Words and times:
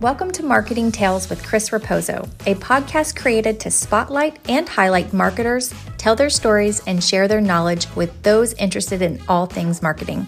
Welcome 0.00 0.30
to 0.34 0.44
Marketing 0.44 0.92
Tales 0.92 1.28
with 1.28 1.44
Chris 1.44 1.70
Raposo, 1.70 2.22
a 2.46 2.54
podcast 2.54 3.16
created 3.16 3.58
to 3.58 3.70
spotlight 3.72 4.38
and 4.48 4.68
highlight 4.68 5.12
marketers, 5.12 5.74
tell 5.96 6.14
their 6.14 6.30
stories, 6.30 6.80
and 6.86 7.02
share 7.02 7.26
their 7.26 7.40
knowledge 7.40 7.92
with 7.96 8.22
those 8.22 8.52
interested 8.52 9.02
in 9.02 9.20
all 9.26 9.46
things 9.46 9.82
marketing. 9.82 10.24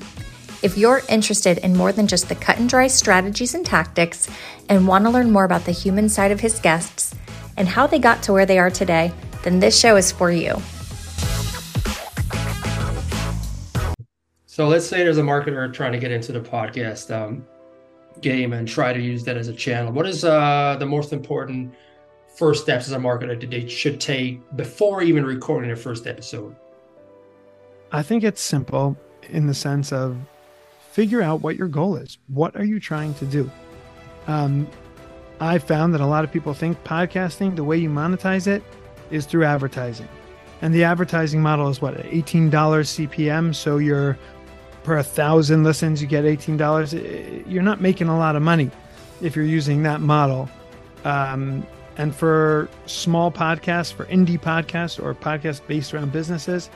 If 0.64 0.76
you're 0.76 1.02
interested 1.08 1.58
in 1.58 1.76
more 1.76 1.92
than 1.92 2.08
just 2.08 2.28
the 2.28 2.34
cut 2.34 2.58
and 2.58 2.68
dry 2.68 2.88
strategies 2.88 3.54
and 3.54 3.64
tactics 3.64 4.28
and 4.68 4.88
want 4.88 5.04
to 5.04 5.10
learn 5.10 5.30
more 5.30 5.44
about 5.44 5.66
the 5.66 5.70
human 5.70 6.08
side 6.08 6.32
of 6.32 6.40
his 6.40 6.58
guests 6.58 7.14
and 7.56 7.68
how 7.68 7.86
they 7.86 8.00
got 8.00 8.24
to 8.24 8.32
where 8.32 8.46
they 8.46 8.58
are 8.58 8.70
today, 8.70 9.12
then 9.44 9.60
this 9.60 9.78
show 9.78 9.94
is 9.94 10.10
for 10.10 10.32
you. 10.32 10.60
So 14.46 14.66
let's 14.66 14.88
say 14.88 15.04
there's 15.04 15.18
a 15.18 15.22
marketer 15.22 15.72
trying 15.72 15.92
to 15.92 16.00
get 16.00 16.10
into 16.10 16.32
the 16.32 16.40
podcast. 16.40 17.14
Um, 17.14 17.46
game 18.20 18.52
and 18.52 18.66
try 18.66 18.92
to 18.92 19.00
use 19.00 19.24
that 19.24 19.36
as 19.36 19.48
a 19.48 19.52
channel. 19.52 19.92
What 19.92 20.06
is 20.06 20.24
uh, 20.24 20.76
the 20.78 20.86
most 20.86 21.12
important 21.12 21.74
first 22.36 22.62
steps 22.62 22.86
as 22.86 22.92
a 22.92 22.98
marketer 22.98 23.38
that 23.38 23.50
they 23.50 23.68
should 23.68 24.00
take 24.00 24.40
before 24.56 25.02
even 25.02 25.24
recording 25.24 25.68
their 25.68 25.76
first 25.76 26.06
episode? 26.06 26.54
I 27.92 28.02
think 28.02 28.22
it's 28.24 28.40
simple 28.40 28.96
in 29.28 29.46
the 29.46 29.54
sense 29.54 29.92
of 29.92 30.16
figure 30.92 31.22
out 31.22 31.40
what 31.40 31.56
your 31.56 31.68
goal 31.68 31.96
is. 31.96 32.18
What 32.28 32.56
are 32.56 32.64
you 32.64 32.80
trying 32.80 33.14
to 33.14 33.24
do? 33.24 33.50
Um, 34.26 34.68
I 35.40 35.58
found 35.58 35.94
that 35.94 36.00
a 36.00 36.06
lot 36.06 36.24
of 36.24 36.30
people 36.30 36.52
think 36.52 36.82
podcasting, 36.84 37.56
the 37.56 37.64
way 37.64 37.78
you 37.78 37.88
monetize 37.88 38.46
it, 38.46 38.62
is 39.10 39.26
through 39.26 39.44
advertising. 39.44 40.08
And 40.62 40.74
the 40.74 40.84
advertising 40.84 41.40
model 41.40 41.68
is 41.68 41.80
what, 41.80 41.96
$18 41.96 42.50
CPM. 42.50 43.54
So 43.54 43.78
you're 43.78 44.18
per 44.90 44.96
a 44.96 45.04
thousand 45.04 45.62
listens, 45.62 46.02
you 46.02 46.08
get 46.08 46.24
$18. 46.24 47.48
You're 47.48 47.62
not 47.62 47.80
making 47.80 48.08
a 48.08 48.18
lot 48.18 48.34
of 48.34 48.42
money 48.42 48.72
if 49.22 49.36
you're 49.36 49.44
using 49.44 49.84
that 49.84 50.00
model. 50.00 50.50
Um, 51.04 51.64
and 51.96 52.12
for 52.12 52.68
small 52.86 53.30
podcasts, 53.30 53.92
for 53.92 54.06
indie 54.06 54.36
podcasts 54.36 55.00
or 55.00 55.14
podcasts 55.14 55.64
based 55.64 55.94
around 55.94 56.10
businesses, 56.10 56.70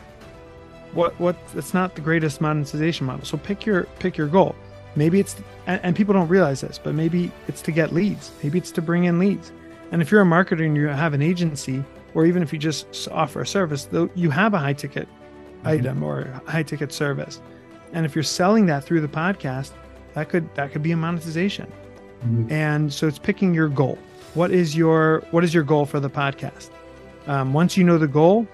what 0.92 1.18
what 1.18 1.34
it's 1.56 1.74
not 1.74 1.96
the 1.96 2.00
greatest 2.00 2.40
monetization 2.40 3.04
model. 3.04 3.24
So 3.24 3.36
pick 3.36 3.66
your 3.66 3.82
pick 3.98 4.16
your 4.16 4.28
goal. 4.28 4.54
Maybe 4.94 5.18
it's 5.18 5.34
and, 5.66 5.80
and 5.82 5.96
people 5.96 6.14
don't 6.14 6.28
realize 6.28 6.60
this, 6.60 6.78
but 6.78 6.94
maybe 6.94 7.32
it's 7.48 7.62
to 7.62 7.72
get 7.72 7.92
leads. 7.92 8.30
Maybe 8.44 8.58
it's 8.58 8.70
to 8.72 8.80
bring 8.80 9.04
in 9.06 9.18
leads. 9.18 9.50
And 9.90 10.00
if 10.00 10.12
you're 10.12 10.22
a 10.22 10.24
marketer 10.24 10.64
and 10.64 10.76
you 10.76 10.86
have 10.86 11.14
an 11.14 11.22
agency, 11.22 11.82
or 12.14 12.26
even 12.26 12.44
if 12.44 12.52
you 12.52 12.60
just 12.60 13.08
offer 13.10 13.40
a 13.40 13.46
service, 13.46 13.86
though 13.86 14.08
you 14.14 14.30
have 14.30 14.54
a 14.54 14.58
high 14.58 14.72
ticket 14.72 15.08
mm-hmm. 15.08 15.66
item 15.66 16.04
or 16.04 16.40
high 16.46 16.62
ticket 16.62 16.92
service 16.92 17.40
and 17.94 18.04
if 18.04 18.14
you're 18.14 18.22
selling 18.22 18.66
that 18.66 18.84
through 18.84 19.00
the 19.00 19.08
podcast 19.08 19.70
that 20.12 20.28
could 20.28 20.52
that 20.54 20.72
could 20.72 20.82
be 20.82 20.92
a 20.92 20.96
monetization. 20.96 21.72
Mm-hmm. 22.24 22.50
and 22.52 22.90
so 22.90 23.06
it's 23.06 23.18
picking 23.18 23.52
your 23.52 23.68
goal. 23.68 23.98
What 24.32 24.50
is 24.50 24.74
your 24.74 25.24
what 25.30 25.44
is 25.44 25.52
your 25.52 25.62
goal 25.62 25.84
for 25.86 26.00
the 26.00 26.10
podcast? 26.10 26.70
Um, 27.26 27.52
once 27.52 27.76
you 27.76 27.84
know 27.84 27.98
the 27.98 28.08
goal 28.08 28.46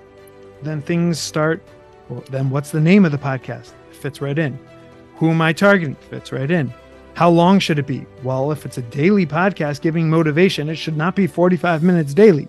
then 0.62 0.82
things 0.82 1.18
start 1.18 1.62
well, 2.08 2.24
then 2.30 2.50
what's 2.50 2.70
the 2.70 2.80
name 2.80 3.04
of 3.04 3.12
the 3.12 3.18
podcast? 3.18 3.72
It 3.90 3.96
fits 3.96 4.20
right 4.20 4.38
in. 4.38 4.58
Who 5.16 5.30
am 5.30 5.40
i 5.40 5.52
targeting? 5.52 5.94
Fits 5.94 6.32
right 6.32 6.50
in. 6.50 6.72
How 7.14 7.30
long 7.30 7.58
should 7.58 7.78
it 7.78 7.86
be? 7.86 8.06
Well 8.22 8.52
if 8.52 8.66
it's 8.66 8.78
a 8.78 8.82
daily 8.82 9.26
podcast 9.26 9.80
giving 9.80 10.10
motivation 10.10 10.68
it 10.68 10.76
should 10.76 10.96
not 10.96 11.14
be 11.16 11.26
45 11.26 11.82
minutes 11.82 12.12
daily. 12.12 12.48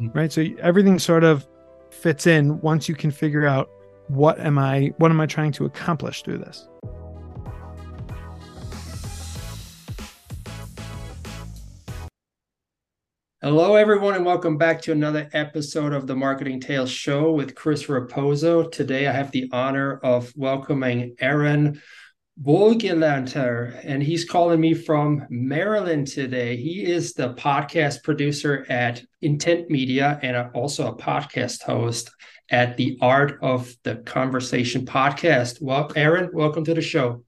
Mm-hmm. 0.00 0.18
right? 0.18 0.32
So 0.32 0.44
everything 0.60 0.98
sort 0.98 1.24
of 1.24 1.46
fits 1.90 2.26
in 2.26 2.60
once 2.60 2.88
you 2.88 2.94
can 2.94 3.10
figure 3.10 3.46
out 3.46 3.70
what 4.08 4.40
am 4.40 4.58
I 4.58 4.92
what 4.96 5.10
am 5.10 5.20
I 5.20 5.26
trying 5.26 5.52
to 5.52 5.66
accomplish 5.66 6.22
through 6.22 6.38
this? 6.38 6.66
Hello, 13.40 13.76
everyone, 13.76 14.14
and 14.14 14.26
welcome 14.26 14.58
back 14.58 14.82
to 14.82 14.92
another 14.92 15.30
episode 15.32 15.92
of 15.92 16.06
the 16.08 16.16
Marketing 16.16 16.58
Tales 16.58 16.90
Show 16.90 17.32
with 17.32 17.54
Chris 17.54 17.84
Raposo. 17.84 18.70
Today, 18.70 19.06
I 19.06 19.12
have 19.12 19.30
the 19.30 19.48
honor 19.52 20.00
of 20.02 20.32
welcoming 20.34 21.14
Ahron 21.22 21.80
Wohlgelernter, 22.42 23.80
and 23.84 24.00
he's 24.00 24.24
calling 24.24 24.60
me 24.60 24.72
from 24.72 25.26
Maryland 25.28 26.06
today. 26.06 26.56
He 26.56 26.84
is 26.84 27.12
the 27.12 27.34
podcast 27.34 28.04
producer 28.04 28.64
at 28.68 29.02
Intent 29.22 29.70
Media 29.70 30.20
and 30.22 30.36
also 30.54 30.86
a 30.86 30.96
podcast 30.96 31.64
host 31.64 32.10
at 32.50 32.76
the 32.76 32.96
Art 33.00 33.38
of 33.42 33.74
the 33.82 33.96
Conversation 33.96 34.86
podcast. 34.86 35.60
Well, 35.60 35.88
Ahron, 35.90 36.32
welcome 36.32 36.64
to 36.64 36.74
the 36.74 36.80
show. 36.80 37.24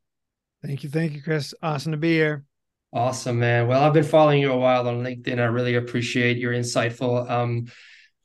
Thank 0.64 0.84
you. 0.84 0.90
Thank 0.90 1.14
you, 1.14 1.22
Chris. 1.22 1.54
Awesome 1.60 1.90
to 1.90 1.98
be 1.98 2.12
here. 2.12 2.44
Awesome, 2.92 3.40
man. 3.40 3.66
Well, 3.66 3.82
I've 3.82 3.92
been 3.92 4.04
following 4.04 4.40
you 4.40 4.52
a 4.52 4.58
while 4.58 4.86
on 4.86 5.02
LinkedIn. 5.02 5.40
I 5.40 5.46
really 5.46 5.74
appreciate 5.74 6.36
your 6.36 6.52
insightful 6.52 7.28
um, 7.28 7.66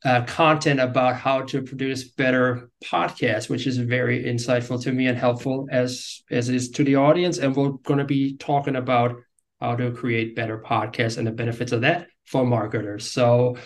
uh, 0.06 0.24
content 0.26 0.80
about 0.80 1.16
how 1.16 1.42
to 1.42 1.62
produce 1.62 2.04
better 2.10 2.70
podcasts, 2.84 3.50
which 3.50 3.68
is 3.68 3.78
very 3.78 4.24
insightful 4.24 4.82
to 4.84 4.92
me 4.92 5.08
and 5.08 5.18
helpful 5.18 5.68
as 5.72 6.22
as 6.30 6.48
is 6.50 6.70
to 6.72 6.84
the 6.84 6.96
audience. 6.96 7.40
And 7.40 7.56
we're 7.56 7.72
going 7.72 7.98
to 7.98 8.06
be 8.06 8.38
talking 8.38 8.76
about 8.76 9.16
how 9.60 9.76
to 9.76 9.92
create 9.92 10.36
better 10.36 10.60
podcasts 10.60 11.18
and 11.18 11.26
the 11.26 11.32
benefits 11.32 11.72
of 11.72 11.82
that 11.82 12.08
for 12.26 12.46
marketers. 12.46 13.12
So, 13.12 13.58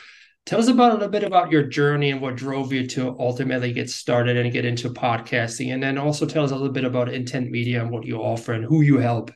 Tell 0.46 0.58
us 0.58 0.68
about 0.68 0.92
a 0.92 0.94
little 0.96 1.10
bit 1.10 1.24
about 1.24 1.52
your 1.52 1.62
journey 1.62 2.10
and 2.10 2.22
what 2.22 2.36
drove 2.36 2.74
you 2.74 2.88
to 2.88 3.16
ultimately 3.20 3.72
get 3.72 3.88
started 3.88 4.36
and 4.36 4.52
get 4.52 4.66
into 4.66 4.90
podcasting. 4.90 5.72
And 5.72 5.84
then 5.84 6.00
also 6.00 6.26
tell 6.26 6.44
us 6.44 6.50
a 6.50 6.56
little 6.56 6.74
bit 6.74 6.86
about 6.86 7.10
Intent 7.10 7.52
Media 7.52 7.82
and 7.82 7.92
what 7.92 8.04
you 8.04 8.18
offer 8.18 8.54
and 8.54 8.66
who 8.66 8.82
you 8.82 8.98
help. 8.98 9.30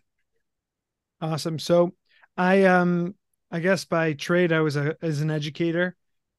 Awesome. 1.22 1.60
So 1.60 1.94
I 2.36 2.64
um 2.64 3.14
I 3.52 3.60
guess 3.60 3.86
by 3.86 4.14
trade 4.14 4.52
I 4.52 4.62
was 4.62 4.76
a 4.76 4.98
as 5.04 5.22
an 5.22 5.30
educator 5.30 5.96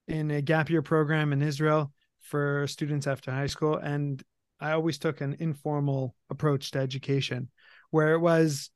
in 0.09 0.31
a 0.31 0.42
gap 0.42 0.70
year 0.70 0.82
program 0.82 1.32
in 1.32 1.42
Israel 1.42 1.92
for 2.20 2.66
students 2.66 3.06
after 3.06 3.31
high 3.31 3.47
school. 3.47 3.76
And 3.76 4.22
I 4.60 4.72
always 4.72 4.98
took 4.98 5.20
an 5.20 5.37
informal 5.38 6.15
approach 6.31 6.70
to 6.72 6.78
education 6.78 7.48
where 7.91 8.15
it 8.15 8.20
was 8.20 8.70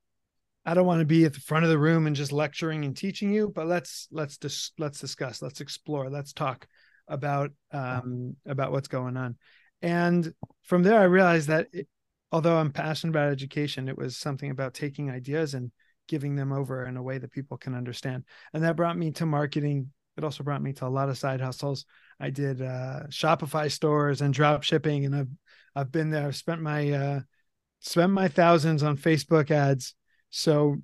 I 0.68 0.74
don't 0.74 0.86
want 0.86 1.00
to 1.00 1.06
be 1.06 1.24
at 1.24 1.32
the 1.32 1.40
front 1.40 1.64
of 1.64 1.70
the 1.70 1.78
room 1.78 2.06
and 2.06 2.14
just 2.14 2.30
lecturing 2.30 2.84
and 2.84 2.94
teaching 2.94 3.32
you, 3.32 3.50
but 3.54 3.66
let's 3.66 4.06
let's 4.10 4.36
dis- 4.36 4.72
let's 4.78 5.00
discuss, 5.00 5.40
let's 5.40 5.62
explore, 5.62 6.10
let's 6.10 6.34
talk 6.34 6.66
about 7.08 7.52
um, 7.72 8.36
about 8.46 8.70
what's 8.70 8.88
going 8.88 9.16
on. 9.16 9.36
And 9.80 10.30
from 10.64 10.82
there, 10.82 11.00
I 11.00 11.04
realized 11.04 11.48
that 11.48 11.68
it, 11.72 11.88
although 12.32 12.58
I'm 12.58 12.70
passionate 12.70 13.12
about 13.12 13.32
education, 13.32 13.88
it 13.88 13.96
was 13.96 14.18
something 14.18 14.50
about 14.50 14.74
taking 14.74 15.10
ideas 15.10 15.54
and 15.54 15.70
giving 16.06 16.36
them 16.36 16.52
over 16.52 16.84
in 16.84 16.98
a 16.98 17.02
way 17.02 17.16
that 17.16 17.32
people 17.32 17.56
can 17.56 17.74
understand. 17.74 18.24
And 18.52 18.62
that 18.62 18.76
brought 18.76 18.98
me 18.98 19.12
to 19.12 19.24
marketing. 19.26 19.90
It 20.18 20.24
also 20.24 20.44
brought 20.44 20.62
me 20.62 20.74
to 20.74 20.86
a 20.86 20.88
lot 20.88 21.08
of 21.08 21.16
side 21.16 21.40
hustles. 21.40 21.86
I 22.20 22.30
did 22.30 22.60
uh, 22.60 23.04
Shopify 23.08 23.70
stores 23.70 24.20
and 24.20 24.34
drop 24.34 24.64
shipping, 24.64 25.06
and 25.06 25.16
I've 25.16 25.30
I've 25.74 25.92
been 25.92 26.10
there. 26.10 26.26
I've 26.26 26.36
spent 26.36 26.60
my 26.60 26.90
uh, 26.90 27.20
spent 27.80 28.12
my 28.12 28.28
thousands 28.28 28.82
on 28.82 28.98
Facebook 28.98 29.50
ads 29.50 29.94
so, 30.30 30.76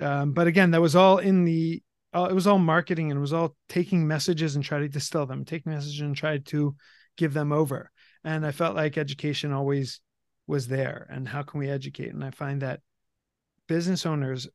um, 0.00 0.32
but 0.32 0.46
again, 0.46 0.72
that 0.72 0.80
was 0.80 0.96
all 0.96 1.18
in 1.18 1.44
the, 1.44 1.82
uh, 2.12 2.28
it 2.30 2.34
was 2.34 2.46
all 2.46 2.58
marketing 2.58 3.10
and 3.10 3.18
it 3.18 3.20
was 3.20 3.32
all 3.32 3.56
taking 3.68 4.06
messages 4.06 4.56
and 4.56 4.64
try 4.64 4.80
to 4.80 4.88
distill 4.88 5.26
them, 5.26 5.44
taking 5.44 5.72
messages 5.72 6.00
and 6.00 6.16
try 6.16 6.38
to 6.38 6.74
give 7.16 7.34
them 7.34 7.52
over. 7.52 7.90
And 8.24 8.44
I 8.44 8.52
felt 8.52 8.76
like 8.76 8.98
education 8.98 9.52
always 9.52 10.00
was 10.46 10.66
there. 10.66 11.06
And 11.10 11.28
how 11.28 11.42
can 11.42 11.60
we 11.60 11.68
educate? 11.68 12.12
And 12.12 12.24
I 12.24 12.30
find 12.30 12.62
that 12.62 12.80
business 13.66 14.06
owners 14.06 14.48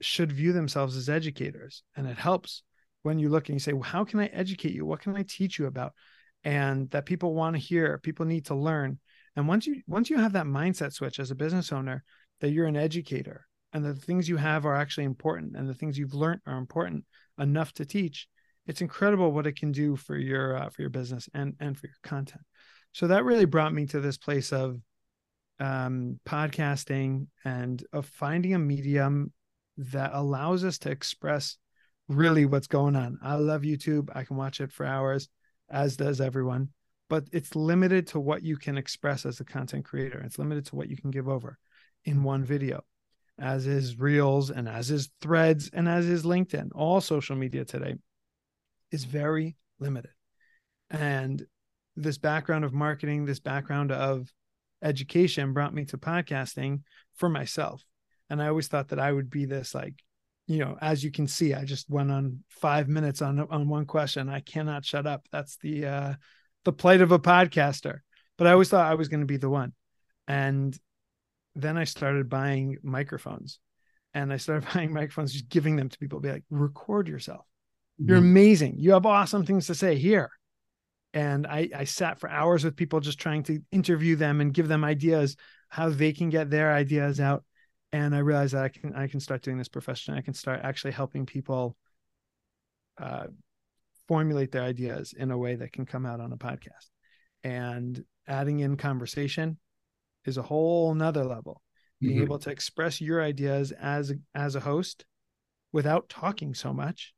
should 0.00 0.32
view 0.32 0.52
themselves 0.52 0.96
as 0.96 1.08
educators. 1.08 1.82
And 1.96 2.06
it 2.06 2.18
helps 2.18 2.62
when 3.02 3.18
you 3.18 3.28
look 3.28 3.48
and 3.48 3.56
you 3.56 3.60
say, 3.60 3.72
well, 3.72 3.82
how 3.82 4.04
can 4.04 4.20
I 4.20 4.26
educate 4.26 4.72
you? 4.72 4.84
What 4.84 5.00
can 5.00 5.16
I 5.16 5.24
teach 5.26 5.58
you 5.58 5.66
about? 5.66 5.92
And 6.44 6.90
that 6.90 7.06
people 7.06 7.34
want 7.34 7.56
to 7.56 7.60
hear, 7.60 7.98
people 7.98 8.26
need 8.26 8.46
to 8.46 8.54
learn. 8.54 8.98
And 9.36 9.46
once 9.46 9.66
you 9.66 9.82
once 9.86 10.10
you 10.10 10.18
have 10.18 10.32
that 10.32 10.46
mindset 10.46 10.92
switch 10.92 11.20
as 11.20 11.30
a 11.30 11.36
business 11.36 11.72
owner 11.72 12.02
that 12.40 12.50
you're 12.50 12.66
an 12.66 12.76
educator 12.76 13.46
and 13.72 13.84
that 13.84 13.94
the 13.94 14.00
things 14.00 14.28
you 14.28 14.36
have 14.36 14.66
are 14.66 14.74
actually 14.74 15.04
important 15.04 15.56
and 15.56 15.68
the 15.68 15.74
things 15.74 15.98
you've 15.98 16.14
learned 16.14 16.40
are 16.46 16.58
important 16.58 17.04
enough 17.38 17.72
to 17.74 17.84
teach 17.84 18.28
it's 18.66 18.80
incredible 18.80 19.32
what 19.32 19.46
it 19.46 19.56
can 19.56 19.72
do 19.72 19.96
for 19.96 20.16
your 20.16 20.56
uh, 20.56 20.68
for 20.68 20.82
your 20.82 20.90
business 20.90 21.28
and 21.34 21.54
and 21.60 21.78
for 21.78 21.86
your 21.86 21.96
content 22.02 22.42
so 22.92 23.06
that 23.06 23.24
really 23.24 23.44
brought 23.44 23.72
me 23.72 23.86
to 23.86 24.00
this 24.00 24.16
place 24.16 24.52
of 24.52 24.76
um, 25.58 26.18
podcasting 26.26 27.26
and 27.44 27.84
of 27.92 28.06
finding 28.06 28.54
a 28.54 28.58
medium 28.58 29.32
that 29.76 30.10
allows 30.14 30.64
us 30.64 30.78
to 30.78 30.90
express 30.90 31.56
really 32.10 32.44
what's 32.44 32.66
going 32.66 32.96
on 32.96 33.18
i 33.22 33.34
love 33.34 33.62
youtube 33.62 34.08
i 34.14 34.24
can 34.24 34.36
watch 34.36 34.60
it 34.60 34.72
for 34.72 34.84
hours 34.84 35.28
as 35.70 35.96
does 35.96 36.20
everyone 36.20 36.68
but 37.08 37.24
it's 37.32 37.56
limited 37.56 38.06
to 38.06 38.20
what 38.20 38.42
you 38.42 38.56
can 38.56 38.76
express 38.76 39.24
as 39.24 39.40
a 39.40 39.44
content 39.44 39.84
creator 39.84 40.20
it's 40.20 40.38
limited 40.38 40.66
to 40.66 40.76
what 40.76 40.88
you 40.88 40.96
can 40.96 41.10
give 41.10 41.28
over 41.28 41.56
in 42.04 42.22
one 42.22 42.44
video 42.44 42.82
as 43.40 43.66
is 43.66 43.98
Reels 43.98 44.50
and 44.50 44.68
as 44.68 44.90
is 44.90 45.10
Threads 45.20 45.70
and 45.72 45.88
as 45.88 46.06
is 46.06 46.24
LinkedIn. 46.24 46.70
All 46.74 47.00
social 47.00 47.34
media 47.34 47.64
today 47.64 47.94
is 48.92 49.04
very 49.04 49.56
limited. 49.78 50.12
And 50.90 51.44
this 51.96 52.18
background 52.18 52.64
of 52.64 52.74
marketing, 52.74 53.24
this 53.24 53.40
background 53.40 53.92
of 53.92 54.30
education 54.82 55.52
brought 55.52 55.74
me 55.74 55.86
to 55.86 55.98
podcasting 55.98 56.82
for 57.14 57.28
myself. 57.28 57.82
And 58.28 58.42
I 58.42 58.48
always 58.48 58.68
thought 58.68 58.88
that 58.88 59.00
I 59.00 59.10
would 59.10 59.30
be 59.30 59.46
this 59.46 59.74
like 59.74 59.94
you 60.50 60.58
know, 60.58 60.76
as 60.80 61.04
you 61.04 61.12
can 61.12 61.28
see, 61.28 61.54
I 61.54 61.64
just 61.64 61.88
went 61.88 62.10
on 62.10 62.40
five 62.48 62.88
minutes 62.88 63.22
on 63.22 63.38
on 63.38 63.68
one 63.68 63.86
question. 63.86 64.28
I 64.28 64.40
cannot 64.40 64.84
shut 64.84 65.06
up. 65.06 65.28
That's 65.30 65.56
the 65.58 65.86
uh 65.86 66.14
the 66.64 66.72
plight 66.72 67.02
of 67.02 67.12
a 67.12 67.20
podcaster. 67.20 68.00
But 68.36 68.48
I 68.48 68.52
always 68.52 68.68
thought 68.68 68.90
I 68.90 68.96
was 68.96 69.06
going 69.06 69.20
to 69.20 69.26
be 69.26 69.36
the 69.36 69.48
one. 69.48 69.72
And 70.26 70.76
then 71.54 71.76
I 71.76 71.84
started 71.84 72.28
buying 72.28 72.78
microphones. 72.82 73.60
And 74.12 74.32
I 74.32 74.38
started 74.38 74.68
buying 74.74 74.92
microphones, 74.92 75.32
just 75.32 75.48
giving 75.48 75.76
them 75.76 75.88
to 75.88 75.98
people, 75.98 76.18
be 76.18 76.32
like, 76.32 76.44
record 76.50 77.06
yourself. 77.06 77.46
You're 77.98 78.16
mm-hmm. 78.16 78.26
amazing. 78.26 78.74
You 78.78 78.92
have 78.92 79.06
awesome 79.06 79.46
things 79.46 79.68
to 79.68 79.74
say 79.76 79.96
here. 79.96 80.30
And 81.14 81.46
I, 81.46 81.68
I 81.76 81.84
sat 81.84 82.18
for 82.18 82.28
hours 82.28 82.64
with 82.64 82.76
people 82.76 82.98
just 82.98 83.20
trying 83.20 83.44
to 83.44 83.60
interview 83.70 84.16
them 84.16 84.40
and 84.40 84.54
give 84.54 84.66
them 84.66 84.84
ideas 84.84 85.36
how 85.68 85.90
they 85.90 86.12
can 86.12 86.28
get 86.28 86.50
their 86.50 86.72
ideas 86.72 87.20
out 87.20 87.44
and 87.92 88.14
I 88.14 88.18
realized 88.18 88.54
that 88.54 88.64
I 88.64 88.68
can 88.68 88.94
I 88.94 89.06
can 89.06 89.20
start 89.20 89.42
doing 89.42 89.58
this 89.58 89.68
professionally. 89.68 90.18
I 90.18 90.22
can 90.22 90.34
start 90.34 90.60
actually 90.62 90.92
helping 90.92 91.26
people 91.26 91.76
uh, 92.98 93.26
formulate 94.06 94.52
their 94.52 94.62
ideas 94.62 95.14
in 95.16 95.30
a 95.30 95.38
way 95.38 95.56
that 95.56 95.72
can 95.72 95.86
come 95.86 96.06
out 96.06 96.20
on 96.20 96.32
a 96.32 96.36
podcast. 96.36 96.90
And 97.42 98.04
adding 98.26 98.60
in 98.60 98.76
conversation 98.76 99.58
is 100.24 100.36
a 100.36 100.42
whole 100.42 100.94
nother 100.94 101.24
level. 101.24 101.62
Being 102.00 102.14
mm-hmm. 102.14 102.24
able 102.24 102.38
to 102.40 102.50
express 102.50 103.00
your 103.00 103.22
ideas 103.22 103.72
as 103.72 104.12
as 104.34 104.54
a 104.54 104.60
host 104.60 105.04
without 105.72 106.08
talking 106.08 106.54
so 106.54 106.72
much 106.72 107.12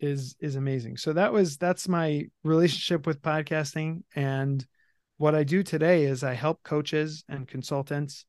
is 0.00 0.36
is 0.40 0.54
amazing. 0.54 0.96
So 0.96 1.12
that 1.14 1.32
was 1.32 1.56
that's 1.56 1.88
my 1.88 2.26
relationship 2.44 3.06
with 3.06 3.22
podcasting 3.22 4.02
and 4.14 4.64
what 5.18 5.34
I 5.34 5.44
do 5.44 5.62
today 5.62 6.04
is 6.04 6.24
I 6.24 6.32
help 6.32 6.62
coaches 6.62 7.24
and 7.28 7.46
consultants 7.46 8.24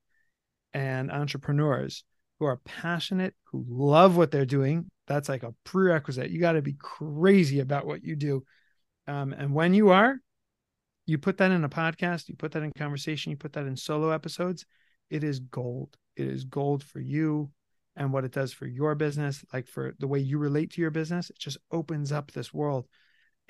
and 0.74 1.12
entrepreneurs 1.12 2.04
who 2.40 2.46
are 2.46 2.58
passionate, 2.66 3.36
who 3.52 3.66
love 3.68 4.18
what 4.18 4.32
they're 4.32 4.46
doing. 4.46 4.90
That's 5.08 5.30
like 5.30 5.44
a 5.44 5.54
prerequisite. 5.64 6.32
You 6.32 6.40
got 6.40 6.54
to 6.54 6.62
be 6.62 6.74
crazy 6.74 7.60
about 7.60 7.86
what 7.86 8.04
you 8.04 8.16
do. 8.16 8.44
Um, 9.08 9.34
and 9.34 9.54
when 9.54 9.74
you 9.74 9.90
are, 9.90 10.18
you 11.06 11.18
put 11.18 11.38
that 11.38 11.52
in 11.52 11.64
a 11.64 11.70
podcast, 11.70 12.30
you 12.30 12.36
put 12.36 12.52
that 12.54 12.64
in 12.64 12.72
conversation, 12.72 13.32
you 13.32 13.38
put 13.38 13.54
that 13.54 13.66
in 13.66 13.76
solo 13.76 14.12
episodes, 14.12 14.66
it 15.10 15.24
is 15.24 15.40
gold. 15.40 15.96
It 16.16 16.28
is 16.28 16.44
gold 16.46 16.84
for 16.84 17.00
you 17.00 17.52
and 17.96 18.14
what 18.14 18.24
it 18.24 18.32
does 18.32 18.54
for 18.54 18.66
your 18.66 18.96
business, 18.96 19.44
like 19.54 19.68
for 19.68 19.94
the 20.00 20.08
way 20.08 20.20
you 20.20 20.38
relate 20.38 20.72
to 20.72 20.82
your 20.82 20.92
business. 20.92 21.30
It 21.30 21.38
just 21.38 21.58
opens 21.72 22.12
up 22.12 22.32
this 22.32 22.54
world 22.54 22.88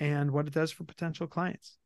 and 0.00 0.32
what 0.32 0.46
it 0.46 0.54
does 0.54 0.72
for 0.72 0.84
potential 0.84 1.26
clients. 1.26 1.76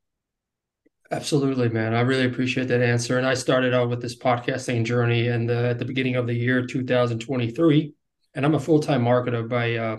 Absolutely, 1.10 1.68
man. 1.68 1.94
I 1.94 2.00
really 2.00 2.24
appreciate 2.26 2.68
that 2.68 2.82
answer. 2.82 3.16
And 3.18 3.26
I 3.26 3.34
started 3.34 3.72
out 3.72 3.88
with 3.88 4.02
this 4.02 4.18
podcasting 4.18 4.84
journey 4.84 5.28
and 5.28 5.48
at 5.50 5.78
the 5.78 5.84
beginning 5.84 6.16
of 6.16 6.26
the 6.26 6.34
year 6.34 6.66
2023. 6.66 7.92
And 8.34 8.44
I'm 8.44 8.54
a 8.54 8.60
full 8.60 8.80
time 8.80 9.04
marketer 9.04 9.48
by 9.48 9.76
uh, 9.76 9.98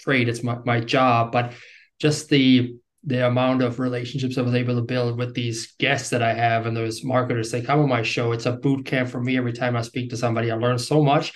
trade. 0.00 0.28
It's 0.28 0.42
my, 0.42 0.58
my 0.64 0.80
job, 0.80 1.32
but 1.32 1.52
just 1.98 2.28
the 2.28 2.76
the 3.06 3.26
amount 3.26 3.62
of 3.62 3.80
relationships 3.80 4.38
I 4.38 4.42
was 4.42 4.54
able 4.54 4.76
to 4.76 4.82
build 4.82 5.18
with 5.18 5.34
these 5.34 5.74
guests 5.78 6.08
that 6.10 6.22
I 6.22 6.32
have 6.32 6.64
and 6.64 6.74
those 6.74 7.04
marketers, 7.04 7.50
they 7.50 7.60
come 7.60 7.80
on 7.80 7.88
my 7.88 8.02
show. 8.02 8.32
It's 8.32 8.46
a 8.46 8.52
boot 8.52 8.86
camp 8.86 9.10
for 9.10 9.20
me. 9.20 9.36
Every 9.36 9.52
time 9.52 9.76
I 9.76 9.82
speak 9.82 10.08
to 10.10 10.16
somebody, 10.16 10.50
I 10.50 10.54
learn 10.54 10.78
so 10.78 11.02
much, 11.02 11.32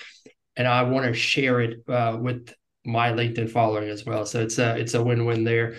and 0.55 0.67
I 0.67 0.83
want 0.83 1.05
to 1.05 1.13
share 1.13 1.61
it 1.61 1.79
uh, 1.87 2.17
with 2.19 2.53
my 2.85 3.11
LinkedIn 3.11 3.51
following 3.51 3.89
as 3.89 4.05
well. 4.05 4.25
So 4.25 4.41
it's 4.41 4.57
a 4.59 4.77
it's 4.77 4.93
a 4.93 5.03
win 5.03 5.25
win 5.25 5.43
there. 5.43 5.75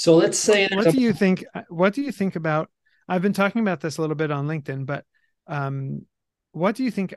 So 0.00 0.16
let's 0.16 0.38
say 0.38 0.66
what 0.72 0.94
do 0.94 0.98
you 0.98 1.12
think 1.12 1.44
what 1.68 1.92
do 1.92 2.00
you 2.00 2.10
think 2.10 2.34
about 2.34 2.70
I've 3.06 3.20
been 3.20 3.34
talking 3.34 3.60
about 3.60 3.82
this 3.82 3.98
a 3.98 4.00
little 4.00 4.16
bit 4.16 4.30
on 4.30 4.46
LinkedIn, 4.46 4.86
but 4.86 5.04
um, 5.46 6.06
what 6.52 6.74
do 6.74 6.84
you 6.84 6.90
think 6.90 7.12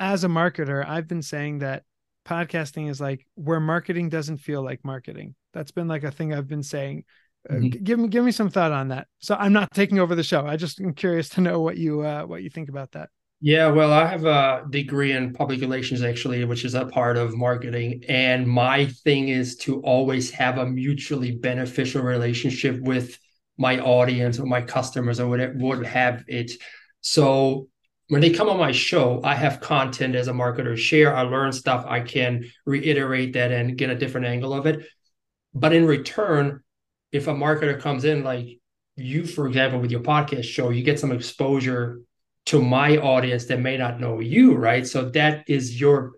as 0.00 0.24
a 0.24 0.26
marketer? 0.26 0.84
I've 0.84 1.06
been 1.06 1.22
saying 1.22 1.60
that 1.60 1.84
podcasting 2.26 2.90
is 2.90 3.00
like 3.00 3.24
where 3.36 3.60
marketing 3.60 4.08
doesn't 4.08 4.38
feel 4.38 4.60
like 4.60 4.84
marketing. 4.84 5.36
That's 5.52 5.70
been 5.70 5.86
like 5.86 6.02
a 6.02 6.10
thing 6.10 6.34
I've 6.34 6.48
been 6.48 6.64
saying. 6.64 7.04
Uh, 7.48 7.54
mm-hmm. 7.54 7.66
Uh, 7.66 7.78
give 7.80 7.98
me 8.00 8.08
give 8.08 8.24
me 8.24 8.32
some 8.32 8.50
thought 8.50 8.72
on 8.72 8.88
that. 8.88 9.06
So 9.20 9.36
I'm 9.36 9.52
not 9.52 9.70
taking 9.72 10.00
over 10.00 10.16
the 10.16 10.24
show. 10.24 10.44
I 10.44 10.56
just 10.56 10.80
am 10.80 10.94
curious 10.94 11.28
to 11.28 11.40
know 11.40 11.60
what 11.60 11.76
you 11.76 12.00
uh, 12.00 12.24
what 12.24 12.42
you 12.42 12.50
think 12.50 12.70
about 12.70 12.90
that. 12.92 13.10
Yeah, 13.42 13.68
well, 13.68 13.90
I 13.90 14.06
have 14.06 14.26
a 14.26 14.66
degree 14.68 15.12
in 15.12 15.32
public 15.32 15.62
relations 15.62 16.02
actually, 16.02 16.44
which 16.44 16.64
is 16.66 16.74
a 16.74 16.84
part 16.84 17.16
of 17.16 17.34
marketing. 17.34 18.04
And 18.06 18.46
my 18.46 18.86
thing 18.86 19.30
is 19.30 19.56
to 19.58 19.80
always 19.80 20.30
have 20.32 20.58
a 20.58 20.66
mutually 20.66 21.30
beneficial 21.32 22.02
relationship 22.02 22.78
with 22.80 23.18
my 23.56 23.78
audience 23.78 24.38
or 24.38 24.44
my 24.44 24.60
customers 24.60 25.20
or 25.20 25.28
whatever 25.28 25.54
would 25.56 25.86
have 25.86 26.22
it. 26.28 26.52
So 27.00 27.68
when 28.08 28.20
they 28.20 28.28
come 28.30 28.50
on 28.50 28.58
my 28.58 28.72
show, 28.72 29.22
I 29.24 29.34
have 29.36 29.60
content 29.60 30.16
as 30.16 30.28
a 30.28 30.32
marketer 30.32 30.76
share. 30.76 31.16
I 31.16 31.22
learn 31.22 31.52
stuff. 31.52 31.86
I 31.88 32.00
can 32.00 32.44
reiterate 32.66 33.32
that 33.34 33.52
and 33.52 33.78
get 33.78 33.88
a 33.88 33.94
different 33.94 34.26
angle 34.26 34.52
of 34.52 34.66
it. 34.66 34.86
But 35.54 35.72
in 35.72 35.86
return, 35.86 36.62
if 37.10 37.26
a 37.26 37.32
marketer 37.32 37.80
comes 37.80 38.04
in 38.04 38.22
like 38.22 38.60
you, 38.96 39.24
for 39.24 39.46
example, 39.46 39.80
with 39.80 39.90
your 39.90 40.00
podcast 40.00 40.44
show, 40.44 40.68
you 40.68 40.82
get 40.82 41.00
some 41.00 41.12
exposure 41.12 42.00
to 42.46 42.62
my 42.62 42.96
audience 42.96 43.46
that 43.46 43.60
may 43.60 43.76
not 43.76 44.00
know 44.00 44.20
you, 44.20 44.54
right? 44.54 44.86
So 44.86 45.10
that 45.10 45.44
is 45.48 45.80
your 45.80 46.12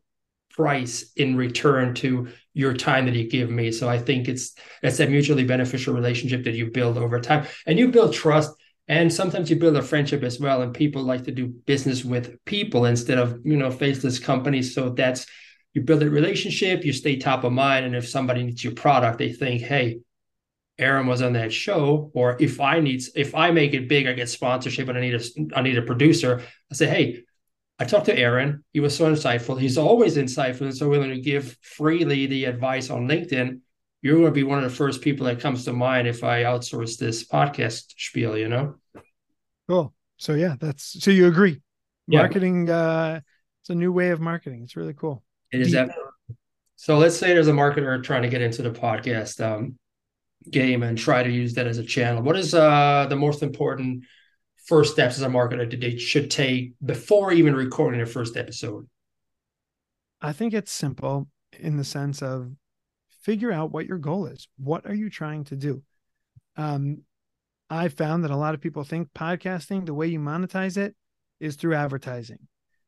price 0.51 1.13
in 1.17 1.37
return 1.37 1.95
to 1.95 2.29
your 2.55 2.75
time 2.75 3.07
that 3.07 3.15
you 3.15 3.29
give 3.29 3.51
me. 3.51 3.73
So 3.73 3.89
I 3.89 3.99
think 3.99 4.29
it's 4.29 4.53
it's 4.83 5.01
a 5.01 5.07
mutually 5.07 5.45
beneficial 5.45 5.95
relationship 5.95 6.45
that 6.45 6.55
you 6.55 6.71
build 6.71 6.99
over 6.99 7.21
time. 7.21 7.47
And 7.67 7.79
you 7.79 7.89
build 7.89 8.13
trust 8.13 8.53
and 8.89 9.13
sometimes 9.13 9.49
you 9.49 9.57
build 9.57 9.77
a 9.77 9.83
friendship 9.83 10.23
as 10.23 10.39
well. 10.39 10.63
And 10.63 10.75
people 10.75 11.03
like 11.03 11.25
to 11.25 11.33
do 11.33 11.47
business 11.47 12.05
with 12.05 12.45
people 12.45 12.85
instead 12.85 13.19
of, 13.19 13.41
you 13.45 13.57
know, 13.57 13.71
faceless 13.71 14.19
companies. 14.19 14.75
So 14.75 14.91
that's 14.91 15.27
you 15.73 15.83
build 15.83 16.03
a 16.03 16.11
relationship, 16.11 16.85
you 16.85 16.93
stay 16.93 17.17
top 17.17 17.45
of 17.45 17.53
mind. 17.53 17.87
And 17.87 17.97
if 17.97 18.09
somebody 18.09 18.43
needs 18.43 18.63
your 18.63 18.75
product, 18.75 19.19
they 19.19 19.33
think, 19.33 19.63
hey, 19.63 20.01
Ahron 20.83 21.07
was 21.07 21.23
on 21.23 21.33
that 21.35 21.53
show, 21.53 22.11
or 22.15 22.37
if 22.41 22.61
I 22.61 22.81
need 22.81 23.03
if 23.15 23.35
I 23.35 23.51
make 23.51 23.75
it 23.75 23.89
big, 23.89 24.07
I 24.07 24.13
get 24.13 24.29
sponsorship 24.29 24.89
and 24.89 24.99
I 24.99 25.01
need 25.01 25.15
a 25.15 25.23
I 25.57 25.63
need 25.63 25.79
a 25.79 25.83
producer. 25.83 26.43
I 26.71 26.75
say, 26.75 26.87
hey, 26.87 27.25
I 27.79 27.85
talked 27.85 28.07
to 28.07 28.17
Ahron. 28.17 28.63
He 28.73 28.81
was 28.81 28.97
so 28.97 29.11
insightful. 29.13 29.61
He's 29.61 29.79
always 29.79 30.17
insightful 30.17 30.63
and 30.63 30.77
so 30.77 30.89
willing 30.89 31.11
to 31.11 31.21
give 31.21 31.57
freely 31.63 32.27
the 32.27 32.45
advice 32.45 32.91
on 32.91 33.09
LinkedIn. 33.09 33.61
You're 34.03 34.17
going 34.17 34.27
to 34.27 34.33
be 34.33 34.43
one 34.43 34.63
of 34.63 34.71
the 34.71 34.77
first 34.77 35.01
people 35.01 35.27
that 35.27 35.41
comes 35.41 35.65
to 35.65 35.73
mind 35.73 36.09
if 36.09 36.25
I 36.25 36.43
outsource 36.43 36.99
this 36.99 37.27
podcast 37.27 37.95
spiel. 37.97 38.37
You 38.37 38.49
know. 38.49 38.75
Cool. 39.69 39.95
So 40.17 40.35
yeah, 40.35 40.57
that's 40.61 41.03
so 41.03 41.11
you 41.11 41.27
agree. 41.27 41.61
Marketing. 42.09 42.67
Yeah. 42.67 42.77
uh 42.77 43.21
It's 43.63 43.71
a 43.71 43.75
new 43.75 43.93
way 43.93 44.11
of 44.11 44.21
marketing. 44.21 44.63
It's 44.65 44.77
really 44.77 44.95
cool. 44.95 45.23
It 45.53 45.61
is 45.61 45.73
that. 45.73 45.91
So 46.77 46.99
let's 46.99 47.17
say 47.17 47.33
there's 47.33 47.47
a 47.47 47.53
marketer 47.53 48.03
trying 48.03 48.23
to 48.23 48.29
get 48.29 48.43
into 48.43 48.63
the 48.63 48.71
podcast. 48.71 49.41
Um, 49.41 49.79
game 50.51 50.83
and 50.83 50.97
try 50.97 51.23
to 51.23 51.31
use 51.31 51.55
that 51.55 51.67
as 51.67 51.79
a 51.79 51.85
channel. 51.85 52.23
What 52.23 52.37
is 52.37 52.55
uh, 52.55 53.07
the 53.09 53.17
most 53.17 53.43
important 53.43 54.05
first 54.65 54.93
steps 54.93 55.17
as 55.17 55.23
a 55.23 55.29
marketer 55.29 55.69
that 55.71 55.81
they 55.81 55.97
should 55.97 56.31
take 56.31 56.75
before 56.85 57.33
even 57.33 57.55
recording 57.55 57.99
their 57.99 58.07
first 58.07 58.37
episode? 58.37 58.89
I 60.21 60.33
think 60.33 60.55
it's 60.55 60.73
simple 60.73 61.29
in 61.59 61.77
the 61.77 61.85
sense 61.85 62.23
of 62.23 62.53
figure 63.23 63.53
out 63.53 63.73
what 63.73 63.87
your 63.87 63.99
goal 63.99 64.27
is. 64.27 64.49
What 64.57 64.87
are 64.87 64.95
you 64.95 65.11
trying 65.11 65.45
to 65.45 65.57
do? 65.57 65.83
Um, 66.57 67.03
I 67.71 67.89
found 67.89 68.25
that 68.25 68.31
a 68.31 68.37
lot 68.37 68.55
of 68.55 68.61
people 68.61 68.85
think 68.85 69.13
podcasting, 69.15 69.87
the 69.87 69.95
way 69.95 70.07
you 70.07 70.19
monetize 70.19 70.77
it 70.77 70.95
is 71.41 71.57
through 71.57 71.75
advertising. 71.75 72.39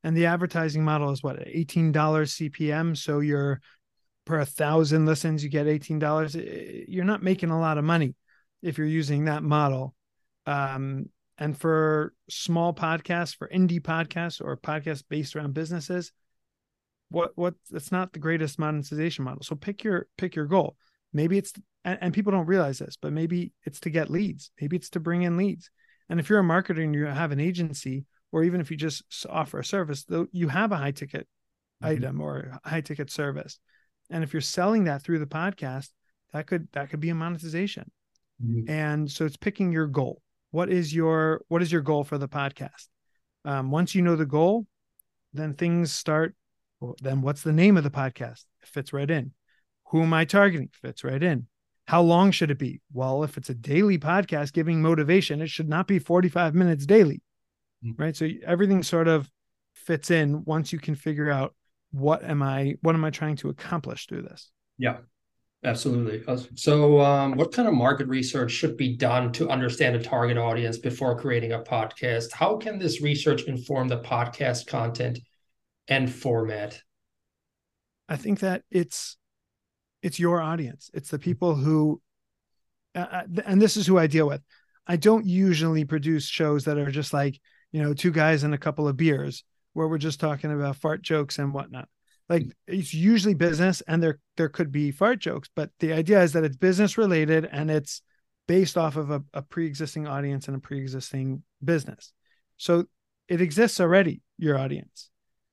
And 0.02 0.16
the 0.16 0.26
advertising 0.26 0.84
model 0.84 1.10
is 1.10 1.22
what, 1.22 1.38
$18 1.38 1.92
CPM. 1.92 2.96
So 2.96 3.20
you're 3.20 3.60
per 4.24 4.40
a 4.40 4.46
thousand 4.46 5.06
listens, 5.06 5.44
you 5.44 5.50
get 5.50 5.66
$18. 5.66 6.84
You're 6.88 7.04
not 7.04 7.22
making 7.22 7.50
a 7.50 7.60
lot 7.60 7.78
of 7.78 7.84
money 7.84 8.14
if 8.62 8.78
you're 8.78 8.86
using 8.86 9.26
that 9.26 9.42
model. 9.42 9.94
Um, 10.46 11.06
and 11.38 11.58
for 11.58 12.14
small 12.28 12.72
podcasts, 12.72 13.36
for 13.36 13.48
indie 13.48 13.80
podcasts 13.80 14.40
or 14.40 14.56
podcasts 14.56 15.02
based 15.08 15.34
around 15.34 15.54
businesses, 15.54 16.12
what 17.10 17.32
what 17.34 17.54
it's 17.72 17.92
not 17.92 18.12
the 18.12 18.18
greatest 18.18 18.58
monetization 18.58 19.24
model. 19.24 19.42
So 19.42 19.56
pick 19.56 19.84
your 19.84 20.06
pick 20.16 20.34
your 20.34 20.46
goal. 20.46 20.76
Maybe 21.12 21.38
it's 21.38 21.52
and, 21.84 21.98
and 22.00 22.14
people 22.14 22.32
don't 22.32 22.46
realize 22.46 22.78
this, 22.78 22.96
but 23.00 23.12
maybe 23.12 23.52
it's 23.64 23.80
to 23.80 23.90
get 23.90 24.10
leads. 24.10 24.50
Maybe 24.60 24.76
it's 24.76 24.90
to 24.90 25.00
bring 25.00 25.22
in 25.22 25.36
leads. 25.36 25.70
And 26.08 26.20
if 26.20 26.28
you're 26.28 26.40
a 26.40 26.44
marketer 26.44 26.82
and 26.82 26.94
you 26.94 27.06
have 27.06 27.32
an 27.32 27.40
agency, 27.40 28.04
or 28.32 28.44
even 28.44 28.60
if 28.60 28.70
you 28.70 28.76
just 28.76 29.02
offer 29.28 29.58
a 29.58 29.64
service, 29.64 30.04
though 30.04 30.26
you 30.32 30.48
have 30.48 30.72
a 30.72 30.76
high 30.76 30.92
ticket 30.92 31.26
mm-hmm. 31.82 31.92
item 31.92 32.20
or 32.20 32.58
high 32.64 32.80
ticket 32.80 33.10
service 33.10 33.58
and 34.10 34.22
if 34.24 34.32
you're 34.32 34.40
selling 34.40 34.84
that 34.84 35.02
through 35.02 35.18
the 35.18 35.26
podcast 35.26 35.90
that 36.32 36.46
could 36.46 36.68
that 36.72 36.90
could 36.90 37.00
be 37.00 37.10
a 37.10 37.14
monetization. 37.14 37.90
Mm-hmm. 38.44 38.68
and 38.68 39.08
so 39.10 39.24
it's 39.24 39.36
picking 39.36 39.70
your 39.70 39.86
goal. 39.86 40.20
What 40.50 40.68
is 40.68 40.92
your 40.92 41.42
what 41.48 41.62
is 41.62 41.70
your 41.70 41.82
goal 41.82 42.02
for 42.02 42.18
the 42.18 42.28
podcast? 42.28 42.88
Um, 43.44 43.70
once 43.70 43.94
you 43.94 44.02
know 44.02 44.16
the 44.16 44.26
goal 44.26 44.66
then 45.32 45.54
things 45.54 45.92
start 45.92 46.34
then 47.00 47.22
what's 47.22 47.42
the 47.42 47.52
name 47.52 47.76
of 47.76 47.84
the 47.84 47.90
podcast? 47.90 48.44
It 48.62 48.68
fits 48.68 48.92
right 48.92 49.10
in. 49.10 49.32
Who 49.90 50.02
am 50.02 50.12
i 50.12 50.24
targeting? 50.24 50.70
Fits 50.72 51.04
right 51.04 51.22
in. 51.22 51.46
How 51.86 52.02
long 52.02 52.30
should 52.30 52.50
it 52.50 52.58
be? 52.58 52.80
Well 52.92 53.22
if 53.22 53.36
it's 53.36 53.50
a 53.50 53.54
daily 53.54 53.98
podcast 53.98 54.52
giving 54.52 54.82
motivation 54.82 55.40
it 55.40 55.50
should 55.50 55.68
not 55.68 55.86
be 55.86 55.98
45 55.98 56.54
minutes 56.54 56.86
daily. 56.86 57.22
Mm-hmm. 57.84 58.02
right? 58.02 58.16
So 58.16 58.28
everything 58.44 58.82
sort 58.82 59.08
of 59.08 59.30
fits 59.74 60.10
in 60.10 60.44
once 60.44 60.72
you 60.72 60.78
can 60.78 60.94
figure 60.94 61.30
out 61.30 61.54
what 61.94 62.24
am 62.24 62.42
I 62.42 62.74
what 62.82 62.96
am 62.96 63.04
I 63.04 63.10
trying 63.10 63.36
to 63.36 63.48
accomplish 63.48 64.06
through 64.06 64.22
this? 64.22 64.50
Yeah. 64.78 64.98
Absolutely. 65.62 66.22
Uh, 66.28 66.36
so, 66.56 67.00
um, 67.00 67.36
what 67.36 67.50
kind 67.50 67.66
of 67.66 67.72
market 67.72 68.06
research 68.06 68.50
should 68.50 68.76
be 68.76 68.98
done 68.98 69.32
to 69.32 69.48
understand 69.48 69.96
a 69.96 70.02
target 70.02 70.36
audience 70.36 70.76
before 70.76 71.18
creating 71.18 71.52
a 71.52 71.60
podcast? 71.60 72.32
How 72.32 72.58
can 72.58 72.78
this 72.78 73.00
research 73.00 73.44
inform 73.44 73.88
the 73.88 74.00
podcast 74.00 74.66
content 74.66 75.20
and 75.88 76.12
format? 76.12 76.78
I 78.10 78.16
think 78.16 78.40
that 78.40 78.62
it's 78.70 79.16
it's 80.02 80.18
your 80.18 80.42
audience. 80.42 80.90
It's 80.92 81.08
the 81.08 81.18
people 81.18 81.54
who, 81.54 82.02
uh, 82.94 82.98
uh 82.98 83.22
and 83.46 83.62
this 83.62 83.78
is 83.78 83.86
who 83.86 83.96
I 83.96 84.06
deal 84.06 84.26
with. 84.26 84.42
I 84.86 84.96
don't 84.96 85.24
usually 85.24 85.86
produce 85.86 86.26
shows 86.26 86.64
that 86.64 86.76
are 86.76 86.90
just 86.90 87.14
like 87.14 87.40
you 87.72 87.82
know 87.82 87.94
two 87.94 88.10
guys 88.10 88.42
and 88.42 88.52
a 88.52 88.58
couple 88.58 88.86
of 88.86 88.98
beers 88.98 89.44
where 89.74 89.88
we're 89.88 89.98
just 89.98 90.20
talking 90.20 90.52
about 90.52 90.76
fart 90.76 91.02
jokes 91.02 91.38
and 91.38 91.52
whatnot. 91.52 91.88
Like 92.28 92.46
it's 92.66 92.94
usually 92.94 93.34
business 93.34 93.82
and 93.86 94.02
there 94.02 94.18
there 94.36 94.48
could 94.48 94.72
be 94.72 94.90
fart 94.90 95.18
jokes 95.18 95.50
but 95.54 95.70
the 95.78 95.92
idea 95.92 96.22
is 96.22 96.32
that 96.32 96.42
it's 96.42 96.56
business 96.56 96.96
related 96.96 97.46
and 97.52 97.70
it's 97.70 98.00
based 98.48 98.78
off 98.78 98.96
of 98.96 99.10
a, 99.10 99.22
a 99.34 99.42
pre-existing 99.42 100.06
audience 100.06 100.48
and 100.48 100.56
a 100.56 100.60
pre-existing 100.60 101.42
business. 101.62 102.12
So 102.56 102.86
it 103.28 103.42
exists 103.42 103.78
already 103.78 104.22
your 104.38 104.58
audience. 104.58 105.10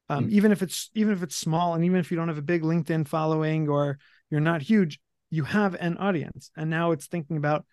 Um, 0.10 0.26
mm-hmm. 0.26 0.36
even 0.36 0.52
if 0.52 0.62
it's 0.62 0.90
even 0.94 1.14
if 1.14 1.24
it's 1.24 1.36
small 1.36 1.74
and 1.74 1.84
even 1.84 2.00
if 2.00 2.10
you 2.10 2.18
don't 2.18 2.30
have 2.30 2.38
a 2.38 2.42
big 2.42 2.64
linkedin 2.64 3.08
following 3.08 3.68
or 3.68 3.98
you're 4.30 4.40
not 4.40 4.62
huge 4.62 5.00
you 5.32 5.46
have 5.46 5.76
an 5.76 5.98
audience. 5.98 6.52
And 6.56 6.70
now 6.70 6.92
it's 6.92 7.08
thinking 7.08 7.38
about 7.38 7.66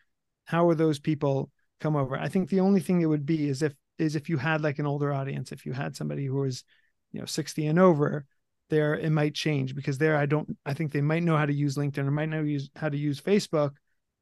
how 0.44 0.68
are 0.70 0.74
those 0.74 0.98
people 0.98 1.50
come 1.80 1.96
over. 1.96 2.16
I 2.16 2.28
think 2.28 2.48
the 2.48 2.60
only 2.60 2.80
thing 2.80 3.02
it 3.02 3.06
would 3.06 3.26
be 3.26 3.48
is 3.48 3.62
if 3.62 3.74
is 3.98 4.16
if 4.16 4.28
you 4.28 4.36
had 4.36 4.62
like 4.62 4.78
an 4.78 4.86
older 4.86 5.12
audience 5.12 5.52
if 5.52 5.66
you 5.66 5.72
had 5.72 5.96
somebody 5.96 6.26
who 6.26 6.36
was 6.36 6.64
you 7.12 7.20
know 7.20 7.26
60 7.26 7.66
and 7.66 7.78
over 7.78 8.26
there 8.70 8.94
it 8.94 9.10
might 9.10 9.34
change 9.34 9.74
because 9.74 9.98
there 9.98 10.16
I 10.16 10.26
don't 10.26 10.56
I 10.64 10.74
think 10.74 10.92
they 10.92 11.00
might 11.00 11.22
know 11.22 11.36
how 11.36 11.46
to 11.46 11.52
use 11.52 11.76
LinkedIn 11.76 12.06
or 12.06 12.10
might 12.10 12.28
know 12.28 12.42
use 12.42 12.70
how 12.76 12.88
to 12.88 12.96
use 12.96 13.20
Facebook, 13.20 13.72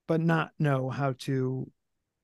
but 0.06 0.20
not 0.20 0.50
know 0.58 0.88
how 0.88 1.14
to 1.20 1.70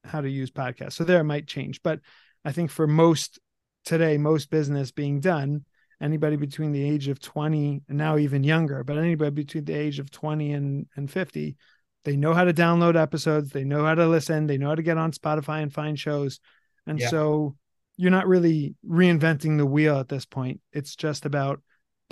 how 0.05 0.21
to 0.21 0.31
use 0.31 0.51
podcasts. 0.51 0.95
So 0.95 1.05
there 1.05 1.21
it 1.21 1.25
might 1.25 1.47
change. 1.47 1.83
But 1.83 2.01
I 2.45 2.53
think 2.53 2.71
for 2.71 2.87
most 2.87 3.39
today, 3.85 4.19
most 4.19 4.51
business 4.51 4.91
being 4.91 5.21
done, 5.21 5.65
anybody 6.01 6.37
between 6.37 6.73
the 6.73 6.89
age 6.89 7.09
of 7.09 7.21
20 7.21 7.83
and 7.89 7.99
now 7.99 8.19
even 8.19 8.45
younger, 8.45 8.85
but 8.85 8.99
anybody 8.99 9.31
between 9.31 9.65
the 9.65 9.75
age 9.75 9.99
of 9.99 10.11
20 10.11 10.53
and, 10.53 10.87
and 10.97 11.11
50, 11.11 11.57
they 12.05 12.17
know 12.17 12.35
how 12.35 12.45
to 12.45 12.53
download 12.53 13.01
episodes, 13.01 13.51
they 13.51 13.65
know 13.65 13.85
how 13.85 13.95
to 13.95 14.09
listen, 14.09 14.47
they 14.47 14.59
know 14.59 14.69
how 14.69 14.75
to 14.75 14.83
get 14.83 14.99
on 14.99 15.13
Spotify 15.13 15.63
and 15.63 15.73
find 15.73 15.99
shows. 15.99 16.41
And 16.87 16.99
yeah. 16.99 17.09
so 17.09 17.57
you're 17.97 18.11
not 18.11 18.27
really 18.27 18.75
reinventing 18.87 19.59
the 19.59 19.67
wheel 19.67 19.99
at 19.99 20.09
this 20.09 20.25
point. 20.25 20.61
It's 20.73 20.97
just 20.97 21.27
about 21.27 21.61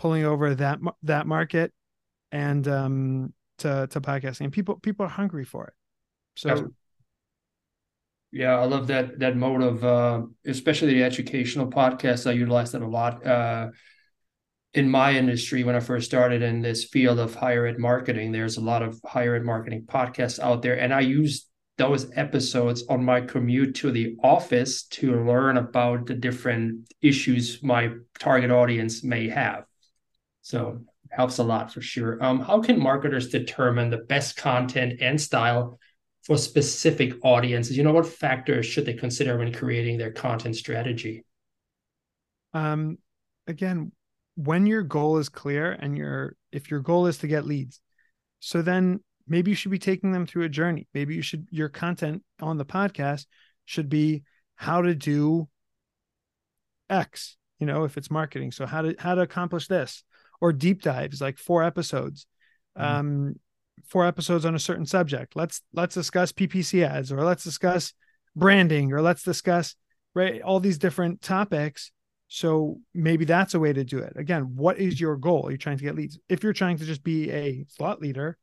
pulling 0.01 0.25
over 0.25 0.55
that 0.55 0.79
that 1.03 1.27
market 1.27 1.73
and 2.33 2.67
um 2.67 3.35
to 3.59 3.87
to 3.91 4.01
podcasting 4.01 4.43
and 4.43 4.53
people 4.53 4.77
people 4.77 5.05
are 5.05 5.11
hungry 5.11 5.45
for 5.45 5.67
it 5.67 5.75
so 6.37 6.71
yeah 8.33 8.59
i 8.59 8.65
love 8.65 8.87
that 8.87 9.19
that 9.19 9.37
mode 9.37 9.63
of 9.63 9.85
uh 9.85 10.23
especially 10.47 10.95
the 10.95 11.03
educational 11.03 11.71
podcasts 11.71 12.27
i 12.27 12.33
utilize 12.33 12.73
that 12.73 12.81
a 12.81 12.87
lot 12.87 13.25
uh 13.27 13.69
in 14.73 14.89
my 14.89 15.13
industry 15.13 15.65
when 15.65 15.77
i 15.77 15.81
first 15.81 16.07
started 16.07 16.41
in 16.41 16.63
this 16.63 16.85
field 16.85 17.19
of 17.19 17.35
higher 17.35 17.67
ed 17.67 17.79
marketing 17.79 18.33
there's 18.33 18.57
a 18.57 18.61
lot 18.63 18.83
of 18.83 18.99
higher 19.05 19.35
ed 19.35 19.45
marketing 19.45 19.85
podcasts 19.87 20.39
out 20.39 20.63
there 20.63 20.79
and 20.79 20.95
i 20.95 21.01
use 21.01 21.47
those 21.79 22.11
episodes 22.15 22.85
on 22.89 23.05
my 23.05 23.21
commute 23.21 23.75
to 23.77 23.91
the 23.91 24.17
office 24.23 24.83
to 24.85 25.25
learn 25.25 25.57
about 25.57 26.07
the 26.07 26.15
different 26.15 26.93
issues 27.01 27.63
my 27.63 27.91
target 28.19 28.51
audience 28.51 29.03
may 29.03 29.29
have 29.29 29.65
so 30.43 30.81
helps 31.11 31.39
a 31.39 31.45
lot 31.45 31.73
for 31.73 31.81
sure. 31.81 32.23
Um, 32.23 32.41
how 32.41 32.61
can 32.61 32.81
marketers 32.81 33.29
determine 33.29 33.91
the 33.91 33.99
best 33.99 34.37
content 34.37 35.01
and 35.01 35.21
style 35.21 35.79
for 36.23 36.37
specific 36.37 37.15
audiences? 37.23 37.77
You 37.77 37.85
know, 37.85 37.93
what 37.93 38.07
factors 38.07 38.67
should 38.67 38.87
they 38.87 38.95
consider 38.95 39.39
when 39.39 39.53
creating 39.53 39.99
their 39.99 40.13
content 40.13 40.57
strategy? 40.57 41.25
Um, 42.53 42.99
again, 43.47 43.93
when 44.37 44.67
your 44.67 44.83
goal 44.83 45.19
is 45.19 45.29
clear 45.29 45.73
and 45.73 45.97
your 45.97 46.37
if 46.53 46.71
your 46.71 46.81
goal 46.81 47.07
is 47.07 47.19
to 47.19 47.29
get 47.29 47.47
leads, 47.47 47.81
so 48.41 48.63
then 48.63 49.01
maybe 49.31 49.51
you 49.51 49.55
should 49.55 49.71
be 49.71 49.79
taking 49.79 50.13
them 50.13 50.27
through 50.27 50.43
a 50.43 50.49
journey. 50.51 50.87
Maybe 50.93 51.15
you 51.15 51.23
should 51.23 51.47
your 51.51 51.71
content 51.71 52.23
on 52.41 52.59
the 52.59 52.67
podcast 52.67 53.25
should 53.65 53.89
be 53.89 54.25
how 54.57 54.83
to 54.83 54.95
do 54.95 55.49
X, 56.91 57.39
you 57.59 57.67
know, 57.67 57.85
if 57.85 57.97
it's 57.97 58.11
marketing. 58.11 58.53
So 58.53 58.67
how 58.67 58.83
to 58.83 58.95
how 58.99 59.15
to 59.15 59.23
accomplish 59.23 59.67
this 59.67 60.05
or 60.41 60.53
deep 60.53 60.83
dives 60.83 61.21
like 61.21 61.39
four 61.39 61.63
episodes 61.63 62.27
mm-hmm. 62.79 62.87
um 62.87 63.35
four 63.87 64.07
episodes 64.07 64.45
on 64.45 64.55
a 64.55 64.59
certain 64.59 64.87
subject 64.87 65.37
let's 65.37 65.63
let's 65.73 65.95
discuss 65.95 66.33
ppc 66.33 66.85
ads 66.85 67.13
or 67.13 67.23
let's 67.25 67.45
discuss 67.45 67.93
branding 68.37 68.93
or 68.93 69.01
let's 69.01 69.23
discuss 69.23 69.75
right 70.15 70.43
all 70.43 70.61
these 70.61 70.79
different 70.79 71.21
topics 71.21 71.93
so 72.29 72.79
maybe 72.95 73.25
that's 73.25 73.55
a 73.55 73.61
way 73.61 73.73
to 73.73 73.85
do 73.85 73.99
it 73.99 74.13
again 74.17 74.55
what 74.55 74.79
is 74.79 75.01
your 75.01 75.17
goal 75.17 75.47
you're 75.49 75.59
trying 75.59 75.79
to 75.79 75.85
get 75.85 75.95
leads 75.95 76.19
if 76.29 76.43
you're 76.43 76.53
trying 76.53 76.77
to 76.77 76.85
just 76.85 77.03
be 77.03 77.31
a 77.31 77.65
thought 77.79 78.01
leader 78.01 78.37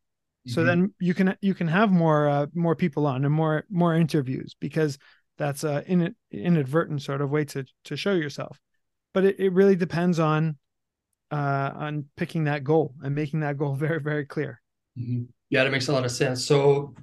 mm-hmm. 0.48 0.54
so 0.54 0.64
then 0.64 0.94
you 1.00 1.14
can 1.14 1.36
you 1.42 1.54
can 1.54 1.68
have 1.68 1.92
more 1.92 2.28
uh, 2.28 2.48
more 2.54 2.76
people 2.76 3.06
on 3.06 3.26
and 3.26 3.34
more 3.34 3.66
more 3.70 3.96
interviews 3.96 4.56
because 4.60 4.98
that's 5.38 5.64
a 5.64 5.84
in, 5.92 6.16
inadvertent 6.32 7.02
sort 7.02 7.22
of 7.22 7.30
way 7.30 7.46
to 7.46 7.66
to 7.84 7.96
show 7.96 8.14
yourself 8.14 8.60
but 9.14 9.26
it, 9.26 9.40
it 9.40 9.54
really 9.54 9.76
depends 9.76 10.20
on 10.20 10.58
uh, 11.32 11.72
on 11.76 12.06
picking 12.16 12.46
that 12.46 12.64
goal 12.64 12.94
and 13.02 13.16
making 13.16 13.42
that 13.42 13.58
goal 13.58 13.74
very, 13.86 14.00
very 14.00 14.26
clear. 14.26 14.62
Mm-hmm. 14.98 15.24
Yeah, 15.50 15.64
that 15.64 15.72
makes 15.72 15.88
a 15.88 15.94
lot 15.94 16.06
of 16.06 16.12
sense. 16.12 16.46
So, 16.46 16.94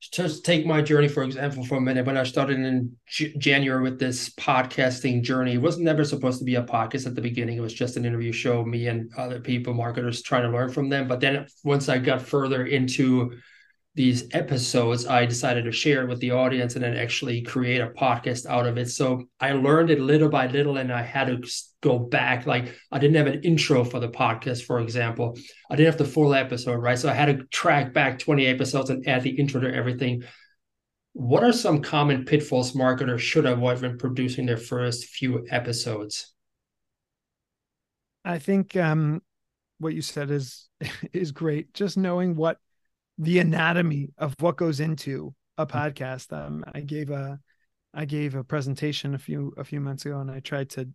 just 0.00 0.44
take 0.44 0.66
my 0.66 0.82
journey 0.82 1.08
for 1.08 1.22
example 1.22 1.64
for 1.64 1.76
a 1.76 1.80
minute. 1.80 2.06
When 2.06 2.16
I 2.16 2.24
started 2.24 2.58
in 2.58 2.94
January 3.38 3.82
with 3.82 3.98
this 3.98 4.30
podcasting 4.30 5.22
journey, 5.22 5.54
it 5.54 5.62
was 5.62 5.78
never 5.78 6.04
supposed 6.04 6.38
to 6.40 6.44
be 6.44 6.56
a 6.56 6.62
podcast 6.62 7.06
at 7.06 7.14
the 7.14 7.20
beginning. 7.20 7.56
It 7.56 7.62
was 7.62 7.74
just 7.74 7.96
an 7.96 8.04
interview 8.04 8.32
show, 8.32 8.64
me 8.64 8.88
and 8.88 9.10
other 9.16 9.40
people, 9.40 9.74
marketers, 9.74 10.22
trying 10.22 10.42
to 10.42 10.50
learn 10.50 10.70
from 10.70 10.88
them. 10.88 11.08
But 11.08 11.20
then 11.20 11.46
once 11.62 11.88
I 11.88 11.98
got 11.98 12.22
further 12.22 12.66
into 12.66 13.32
these 13.96 14.28
episodes, 14.32 15.06
I 15.06 15.24
decided 15.24 15.64
to 15.64 15.72
share 15.72 16.02
it 16.02 16.08
with 16.08 16.18
the 16.18 16.32
audience 16.32 16.74
and 16.74 16.82
then 16.82 16.96
actually 16.96 17.42
create 17.42 17.80
a 17.80 17.88
podcast 17.90 18.44
out 18.44 18.66
of 18.66 18.76
it. 18.76 18.90
So 18.90 19.28
I 19.38 19.52
learned 19.52 19.90
it 19.90 20.00
little 20.00 20.28
by 20.28 20.48
little 20.48 20.78
and 20.78 20.92
I 20.92 21.02
had 21.02 21.28
to 21.28 21.40
go 21.80 22.00
back. 22.00 22.44
Like 22.44 22.74
I 22.90 22.98
didn't 22.98 23.16
have 23.16 23.28
an 23.28 23.42
intro 23.42 23.84
for 23.84 24.00
the 24.00 24.08
podcast, 24.08 24.64
for 24.64 24.80
example. 24.80 25.38
I 25.70 25.76
didn't 25.76 25.92
have 25.92 25.98
the 25.98 26.12
full 26.12 26.34
episode, 26.34 26.82
right? 26.82 26.98
So 26.98 27.08
I 27.08 27.14
had 27.14 27.26
to 27.26 27.44
track 27.52 27.92
back 27.92 28.18
20 28.18 28.46
episodes 28.46 28.90
and 28.90 29.06
add 29.06 29.22
the 29.22 29.30
intro 29.30 29.60
to 29.60 29.72
everything. 29.72 30.24
What 31.12 31.44
are 31.44 31.52
some 31.52 31.80
common 31.80 32.24
pitfalls 32.24 32.74
marketers 32.74 33.22
should 33.22 33.46
avoid 33.46 33.80
when 33.80 33.96
producing 33.96 34.46
their 34.46 34.56
first 34.56 35.04
few 35.04 35.46
episodes? 35.50 36.32
I 38.24 38.40
think 38.40 38.74
um, 38.74 39.22
what 39.78 39.94
you 39.94 40.02
said 40.02 40.32
is 40.32 40.68
is 41.12 41.30
great. 41.30 41.74
Just 41.74 41.96
knowing 41.96 42.34
what 42.34 42.58
the 43.18 43.38
anatomy 43.38 44.10
of 44.18 44.34
what 44.40 44.56
goes 44.56 44.80
into 44.80 45.34
a 45.56 45.66
mm-hmm. 45.66 45.76
podcast. 45.76 46.32
Um, 46.32 46.64
I 46.72 46.80
gave 46.80 47.10
a 47.10 47.38
I 47.92 48.06
gave 48.06 48.34
a 48.34 48.44
presentation 48.44 49.14
a 49.14 49.18
few 49.18 49.54
a 49.56 49.64
few 49.64 49.80
months 49.80 50.04
ago, 50.04 50.20
and 50.20 50.30
I 50.30 50.40
tried 50.40 50.70
to 50.70 50.88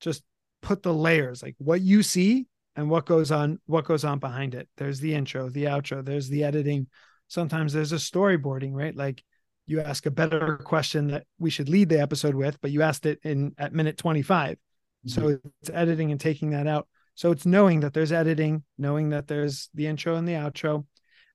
just 0.00 0.22
put 0.62 0.82
the 0.82 0.94
layers, 0.94 1.42
like 1.42 1.54
what 1.58 1.80
you 1.80 2.02
see 2.02 2.46
and 2.76 2.88
what 2.88 3.06
goes 3.06 3.30
on 3.30 3.58
what 3.66 3.84
goes 3.84 4.04
on 4.04 4.18
behind 4.18 4.54
it. 4.54 4.68
There's 4.76 5.00
the 5.00 5.14
intro, 5.14 5.48
the 5.50 5.64
outro, 5.64 6.04
there's 6.04 6.28
the 6.28 6.44
editing. 6.44 6.86
Sometimes 7.28 7.72
there's 7.72 7.92
a 7.92 7.96
storyboarding, 7.96 8.72
right? 8.72 8.94
Like 8.94 9.22
you 9.66 9.80
ask 9.80 10.06
a 10.06 10.10
better 10.10 10.56
question 10.58 11.08
that 11.08 11.24
we 11.38 11.50
should 11.50 11.68
lead 11.68 11.90
the 11.90 12.00
episode 12.00 12.34
with, 12.34 12.58
but 12.62 12.70
you 12.70 12.82
asked 12.82 13.04
it 13.04 13.18
in 13.22 13.54
at 13.58 13.74
minute 13.74 13.98
25. 13.98 14.52
Mm-hmm. 14.52 15.08
So 15.08 15.38
it's 15.60 15.70
editing 15.70 16.10
and 16.10 16.20
taking 16.20 16.50
that 16.50 16.66
out. 16.66 16.88
So 17.14 17.32
it's 17.32 17.44
knowing 17.44 17.80
that 17.80 17.92
there's 17.92 18.12
editing, 18.12 18.62
knowing 18.78 19.10
that 19.10 19.26
there's 19.26 19.68
the 19.74 19.88
intro 19.88 20.14
and 20.14 20.26
the 20.26 20.32
outro, 20.32 20.86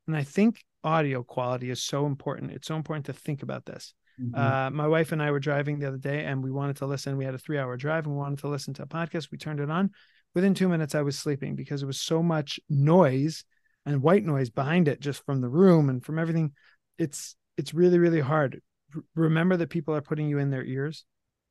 and 0.07 0.15
I 0.15 0.23
think 0.23 0.63
audio 0.83 1.23
quality 1.23 1.69
is 1.69 1.81
so 1.81 2.05
important. 2.05 2.51
It's 2.51 2.67
so 2.67 2.75
important 2.75 3.05
to 3.07 3.13
think 3.13 3.43
about 3.43 3.65
this. 3.65 3.93
Mm-hmm. 4.21 4.35
Uh, 4.35 4.69
my 4.71 4.87
wife 4.87 5.11
and 5.11 5.21
I 5.21 5.31
were 5.31 5.39
driving 5.39 5.79
the 5.79 5.87
other 5.87 5.97
day 5.97 6.25
and 6.25 6.43
we 6.43 6.51
wanted 6.51 6.77
to 6.77 6.85
listen. 6.85 7.17
We 7.17 7.25
had 7.25 7.33
a 7.33 7.39
three 7.39 7.57
hour 7.57 7.75
drive 7.77 8.05
and 8.05 8.13
we 8.13 8.19
wanted 8.19 8.39
to 8.39 8.47
listen 8.47 8.73
to 8.75 8.83
a 8.83 8.87
podcast. 8.87 9.31
We 9.31 9.37
turned 9.37 9.59
it 9.59 9.71
on. 9.71 9.91
Within 10.35 10.53
two 10.53 10.69
minutes, 10.69 10.95
I 10.95 11.01
was 11.01 11.17
sleeping 11.17 11.55
because 11.55 11.83
it 11.83 11.87
was 11.87 11.99
so 11.99 12.21
much 12.21 12.59
noise 12.69 13.43
and 13.85 14.01
white 14.01 14.25
noise 14.25 14.49
behind 14.49 14.87
it, 14.87 14.99
just 14.99 15.25
from 15.25 15.41
the 15.41 15.49
room 15.49 15.89
and 15.89 16.03
from 16.03 16.17
everything. 16.17 16.53
It's 16.97 17.35
it's 17.57 17.73
really 17.73 17.99
really 17.99 18.19
hard. 18.19 18.61
R- 18.95 19.03
remember 19.15 19.57
that 19.57 19.69
people 19.69 19.95
are 19.95 20.01
putting 20.01 20.27
you 20.27 20.39
in 20.39 20.49
their 20.49 20.63
ears. 20.63 21.05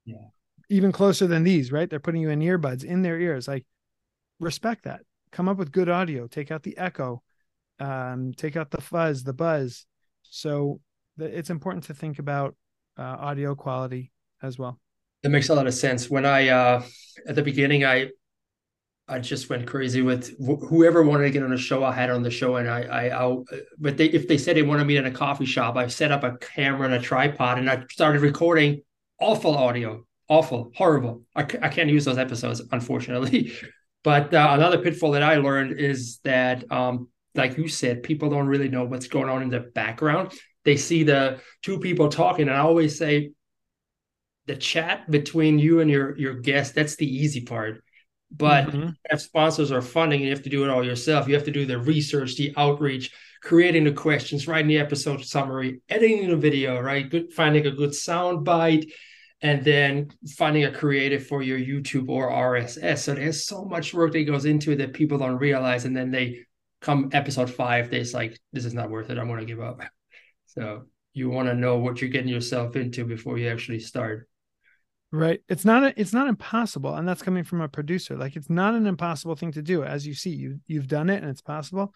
Yeah. 0.04 0.28
Even 0.68 0.90
closer 0.90 1.26
than 1.26 1.44
these, 1.44 1.70
right? 1.70 1.88
They're 1.88 2.00
putting 2.00 2.22
you 2.22 2.30
in 2.30 2.40
earbuds 2.40 2.84
in 2.84 3.02
their 3.02 3.20
ears. 3.20 3.46
Like 3.46 3.66
respect 4.40 4.84
that. 4.84 5.02
Come 5.30 5.48
up 5.48 5.58
with 5.58 5.72
good 5.72 5.88
audio. 5.88 6.26
Take 6.26 6.50
out 6.50 6.62
the 6.62 6.76
echo 6.76 7.22
um, 7.82 8.32
take 8.36 8.56
out 8.56 8.70
the 8.70 8.80
fuzz, 8.80 9.24
the 9.24 9.32
buzz. 9.32 9.86
So 10.22 10.80
the, 11.16 11.26
it's 11.26 11.50
important 11.50 11.84
to 11.84 11.94
think 11.94 12.18
about 12.18 12.54
uh, 12.96 13.02
audio 13.02 13.54
quality 13.54 14.12
as 14.42 14.58
well. 14.58 14.78
That 15.22 15.30
makes 15.30 15.48
a 15.48 15.54
lot 15.54 15.66
of 15.66 15.74
sense. 15.74 16.08
When 16.08 16.24
I 16.24 16.48
uh, 16.48 16.82
at 17.26 17.34
the 17.34 17.42
beginning, 17.42 17.84
I 17.84 18.10
I 19.08 19.18
just 19.18 19.50
went 19.50 19.66
crazy 19.66 20.00
with 20.00 20.30
wh- 20.38 20.64
whoever 20.68 21.02
wanted 21.02 21.24
to 21.24 21.30
get 21.30 21.42
on 21.42 21.50
the 21.50 21.56
show. 21.56 21.84
I 21.84 21.92
had 21.92 22.10
on 22.10 22.22
the 22.22 22.30
show, 22.30 22.56
and 22.56 22.68
I, 22.68 22.82
I, 22.82 23.26
I, 23.26 23.36
but 23.78 23.96
they, 23.96 24.06
if 24.06 24.28
they 24.28 24.38
said 24.38 24.56
they 24.56 24.62
wanted 24.62 24.86
me 24.86 24.96
in 24.96 25.06
a 25.06 25.10
coffee 25.10 25.44
shop, 25.44 25.76
I 25.76 25.88
set 25.88 26.12
up 26.12 26.22
a 26.24 26.36
camera 26.38 26.86
and 26.86 26.94
a 26.94 27.00
tripod, 27.00 27.58
and 27.58 27.68
I 27.68 27.84
started 27.90 28.22
recording 28.22 28.82
awful 29.20 29.56
audio, 29.56 30.06
awful, 30.28 30.72
horrible. 30.74 31.22
I, 31.34 31.42
I 31.42 31.68
can't 31.68 31.90
use 31.90 32.04
those 32.04 32.18
episodes, 32.18 32.62
unfortunately. 32.70 33.52
But 34.04 34.34
uh, 34.34 34.48
another 34.50 34.78
pitfall 34.78 35.12
that 35.12 35.22
I 35.22 35.36
learned 35.36 35.78
is 35.78 36.18
that, 36.24 36.72
um, 36.72 37.06
like 37.34 37.56
you 37.56 37.68
said, 37.68 38.02
people 38.02 38.30
don't 38.30 38.46
really 38.46 38.68
know 38.68 38.84
what's 38.84 39.08
going 39.08 39.28
on 39.28 39.42
in 39.42 39.50
the 39.50 39.60
background. 39.60 40.32
They 40.64 40.76
see 40.76 41.02
the 41.02 41.40
two 41.62 41.78
people 41.78 42.08
talking, 42.08 42.48
and 42.48 42.56
I 42.56 42.60
always 42.60 42.98
say, 42.98 43.32
the 44.46 44.56
chat 44.56 45.10
between 45.10 45.58
you 45.58 45.80
and 45.80 45.90
your 45.90 46.16
your 46.16 46.34
guest 46.34 46.74
that's 46.74 46.96
the 46.96 47.06
easy 47.06 47.42
part 47.42 47.82
but 48.30 48.66
mm-hmm. 48.66 48.88
if 49.10 49.20
sponsors 49.20 49.70
are 49.70 49.82
funding 49.82 50.20
you 50.20 50.30
have 50.30 50.42
to 50.42 50.50
do 50.50 50.64
it 50.64 50.70
all 50.70 50.84
yourself 50.84 51.28
you 51.28 51.34
have 51.34 51.44
to 51.44 51.50
do 51.50 51.66
the 51.66 51.78
research 51.78 52.36
the 52.36 52.52
outreach 52.56 53.10
creating 53.42 53.84
the 53.84 53.92
questions 53.92 54.48
writing 54.48 54.68
the 54.68 54.78
episode 54.78 55.24
summary 55.24 55.80
editing 55.88 56.28
the 56.28 56.36
video 56.36 56.80
right 56.80 57.10
good 57.10 57.32
finding 57.32 57.66
a 57.66 57.70
good 57.70 57.94
sound 57.94 58.44
bite 58.44 58.86
and 59.42 59.64
then 59.64 60.08
finding 60.36 60.64
a 60.64 60.72
creative 60.72 61.26
for 61.26 61.42
your 61.42 61.58
youtube 61.58 62.08
or 62.08 62.30
rss 62.30 62.98
so 62.98 63.14
there's 63.14 63.46
so 63.46 63.64
much 63.64 63.94
work 63.94 64.12
that 64.12 64.24
goes 64.24 64.44
into 64.44 64.72
it 64.72 64.76
that 64.76 64.92
people 64.92 65.18
don't 65.18 65.38
realize 65.38 65.84
and 65.84 65.96
then 65.96 66.10
they 66.10 66.40
come 66.82 67.08
episode 67.12 67.48
five 67.48 67.90
they're 67.90 68.04
like 68.12 68.38
this 68.52 68.64
is 68.64 68.74
not 68.74 68.90
worth 68.90 69.08
it. 69.08 69.16
I'm 69.16 69.28
going 69.28 69.40
to 69.40 69.46
give 69.46 69.60
up. 69.60 69.80
So 70.46 70.82
you 71.14 71.30
want 71.30 71.48
to 71.48 71.54
know 71.54 71.78
what 71.78 72.00
you're 72.00 72.10
getting 72.10 72.28
yourself 72.28 72.76
into 72.76 73.04
before 73.04 73.38
you 73.38 73.48
actually 73.48 73.78
start. 73.78 74.28
Right. 75.10 75.40
It's 75.48 75.64
not 75.64 75.84
a, 75.84 76.00
it's 76.00 76.12
not 76.12 76.28
impossible 76.28 76.94
and 76.94 77.06
that's 77.06 77.22
coming 77.22 77.44
from 77.44 77.60
a 77.60 77.68
producer. 77.68 78.16
Like 78.16 78.34
it's 78.34 78.50
not 78.50 78.74
an 78.74 78.86
impossible 78.86 79.36
thing 79.36 79.52
to 79.52 79.62
do. 79.62 79.84
As 79.84 80.06
you 80.06 80.14
see 80.14 80.30
you 80.30 80.60
you've 80.66 80.88
done 80.88 81.08
it 81.08 81.22
and 81.22 81.30
it's 81.30 81.40
possible. 81.40 81.94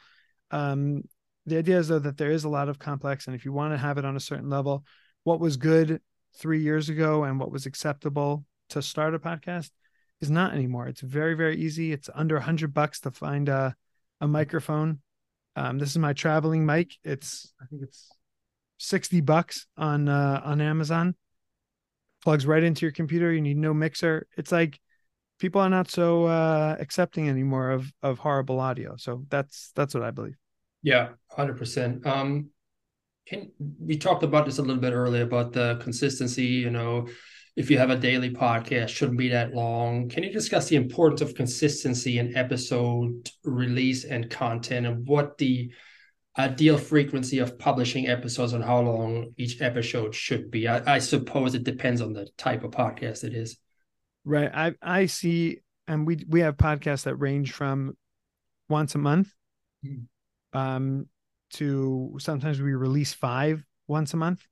Um 0.51 1.03
the 1.47 1.59
idea 1.59 1.79
is 1.79 1.89
though 1.89 1.99
that 1.99 2.17
there 2.17 2.31
is 2.31 2.45
a 2.45 2.49
lot 2.49 2.69
of 2.69 2.79
complex 2.79 3.27
and 3.27 3.35
if 3.35 3.45
you 3.45 3.53
want 3.53 3.75
to 3.75 3.79
have 3.79 3.99
it 3.99 4.05
on 4.05 4.17
a 4.17 4.21
certain 4.21 4.51
level 4.51 4.85
what 5.25 5.41
was 5.41 5.57
good 5.57 6.01
three 6.37 6.63
years 6.63 6.89
ago 6.89 7.25
and 7.25 7.41
what 7.41 7.51
was 7.51 7.67
acceptable 7.67 8.45
to 8.69 8.83
start 8.83 9.15
a 9.15 9.19
podcast 9.19 9.71
is 10.21 10.31
not 10.31 10.55
anymore. 10.55 10.87
It's 10.87 11.01
very 11.01 11.35
very 11.35 11.57
easy. 11.57 11.93
It's 11.93 12.09
under 12.15 12.37
a 12.37 12.43
hundred 12.43 12.73
bucks 12.73 13.01
to 13.01 13.11
find 13.11 13.49
a, 13.49 13.75
a 14.21 14.29
microphone 14.29 15.01
um 15.57 15.79
this 15.79 15.91
is 15.91 15.99
my 15.99 16.13
traveling 16.13 16.65
mic 16.65 16.93
it's 17.05 17.53
i 17.61 17.67
think 17.67 17.83
it's 17.83 18.11
60 18.79 19.21
bucks 19.23 19.67
on 19.77 20.09
uh 20.09 20.41
on 20.45 20.61
amazon 20.61 21.15
plugs 22.27 22.45
right 22.45 22.65
into 22.65 22.85
your 22.85 22.91
computer. 22.91 23.33
You 23.33 23.41
need 23.41 23.57
no 23.57 23.73
mixer. 23.73 24.27
It's 24.37 24.51
like 24.51 24.81
people 25.39 25.61
are 25.61 25.71
not 25.71 25.89
so 25.89 26.25
uh, 26.25 26.77
accepting 26.81 27.29
anymore 27.29 27.71
of 27.71 27.93
of 28.03 28.19
horrible 28.19 28.59
audio. 28.59 28.97
So 28.97 29.25
that's 29.29 29.71
that's 29.77 29.95
what 29.95 30.03
I 30.03 30.11
believe. 30.11 30.35
Yeah, 30.83 31.11
hundred 31.31 31.57
percent. 31.57 32.05
Um, 32.05 32.51
can 33.29 33.53
we 33.79 33.97
talked 33.97 34.25
about 34.25 34.45
this 34.45 34.59
a 34.59 34.63
little 34.63 34.83
bit 34.83 34.93
earlier 34.93 35.23
about 35.23 35.53
the 35.53 35.79
consistency? 35.81 36.47
You 36.47 36.71
know, 36.71 37.07
if 37.57 37.71
you 37.71 37.79
have 37.79 37.91
a 37.91 37.97
daily 37.97 38.31
podcast, 38.31 38.89
shouldn't 38.91 39.19
be 39.19 39.31
that 39.31 39.55
long. 39.55 40.09
Can 40.09 40.23
you 40.23 40.31
discuss 40.31 40.69
the 40.69 40.77
importance 40.77 41.23
of 41.23 41.35
consistency 41.35 42.19
in 42.19 42.37
episode 42.37 43.31
release 43.45 44.05
and 44.05 44.31
content, 44.31 44.87
and 44.87 45.07
what 45.07 45.39
the 45.39 45.71
ideal 46.39 46.77
frequency 46.79 47.39
of 47.39 47.59
publishing 47.59 48.09
episodes 48.09 48.53
and 48.53 48.63
how 48.63 48.81
long 48.81 49.33
each 49.37 49.61
episode 49.61 50.15
should 50.15 50.51
be. 50.51 50.69
I, 50.69 50.97
I, 50.97 50.99
suppose 50.99 51.55
it 51.55 51.65
depends 51.65 52.01
on 52.01 52.13
the 52.13 52.29
type 52.37 52.63
of 52.63 52.73
podcast 52.73 53.25
it 53.25 53.35
is. 53.35 53.57
Right. 54.25 54.51
I 54.53 54.75
I 54.83 55.07
see, 55.07 55.61
and 55.87 56.07
we 56.07 56.25
we 56.29 56.41
have 56.41 56.57
podcasts 56.57 57.05
that 57.05 57.17
range 57.17 57.53
from 57.53 57.97
once 58.69 58.95
a 58.95 58.99
month, 58.99 59.33
mm. 59.85 60.07
um, 60.53 61.07
to 61.55 62.17
sometimes 62.19 62.61
we 62.61 62.75
release 62.75 63.13
five 63.13 63.65
once 63.87 64.13
a 64.13 64.17
month. 64.17 64.45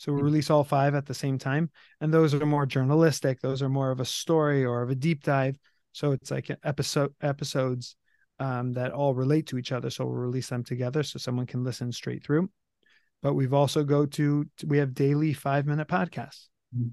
So 0.00 0.14
we 0.14 0.22
mm. 0.22 0.24
release 0.24 0.48
all 0.48 0.64
five 0.64 0.94
at 0.94 1.04
the 1.04 1.12
same 1.12 1.36
time, 1.36 1.68
and 2.00 2.12
those 2.12 2.32
are 2.32 2.46
more 2.46 2.64
journalistic. 2.64 3.38
Those 3.42 3.60
are 3.60 3.68
more 3.68 3.90
of 3.90 4.00
a 4.00 4.04
story 4.06 4.64
or 4.64 4.80
of 4.80 4.88
a 4.88 4.94
deep 4.94 5.22
dive. 5.22 5.58
So 5.92 6.12
it's 6.12 6.30
like 6.30 6.50
episode 6.64 7.12
episodes 7.20 7.96
um, 8.38 8.72
that 8.72 8.92
all 8.92 9.14
relate 9.14 9.48
to 9.48 9.58
each 9.58 9.72
other. 9.72 9.90
So 9.90 10.06
we'll 10.06 10.14
release 10.14 10.48
them 10.48 10.64
together 10.64 11.02
so 11.02 11.18
someone 11.18 11.44
can 11.44 11.64
listen 11.64 11.92
straight 11.92 12.24
through. 12.24 12.48
But 13.22 13.34
we've 13.34 13.52
also 13.52 13.84
go 13.84 14.06
to 14.06 14.46
we 14.66 14.78
have 14.78 14.94
daily 14.94 15.34
five 15.34 15.66
minute 15.66 15.88
podcasts, 15.88 16.48
mm-hmm. 16.74 16.88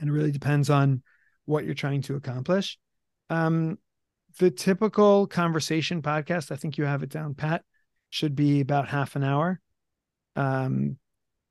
and 0.00 0.08
it 0.08 0.12
really 0.12 0.32
depends 0.32 0.70
on 0.70 1.02
what 1.44 1.66
you're 1.66 1.74
trying 1.74 2.00
to 2.02 2.16
accomplish. 2.16 2.78
Um, 3.28 3.76
the 4.38 4.50
typical 4.50 5.26
conversation 5.26 6.00
podcast, 6.00 6.50
I 6.50 6.56
think 6.56 6.78
you 6.78 6.84
have 6.86 7.02
it 7.02 7.10
down 7.10 7.34
pat, 7.34 7.64
should 8.08 8.34
be 8.34 8.60
about 8.60 8.88
half 8.88 9.14
an 9.14 9.24
hour. 9.24 9.60
Um, 10.36 10.96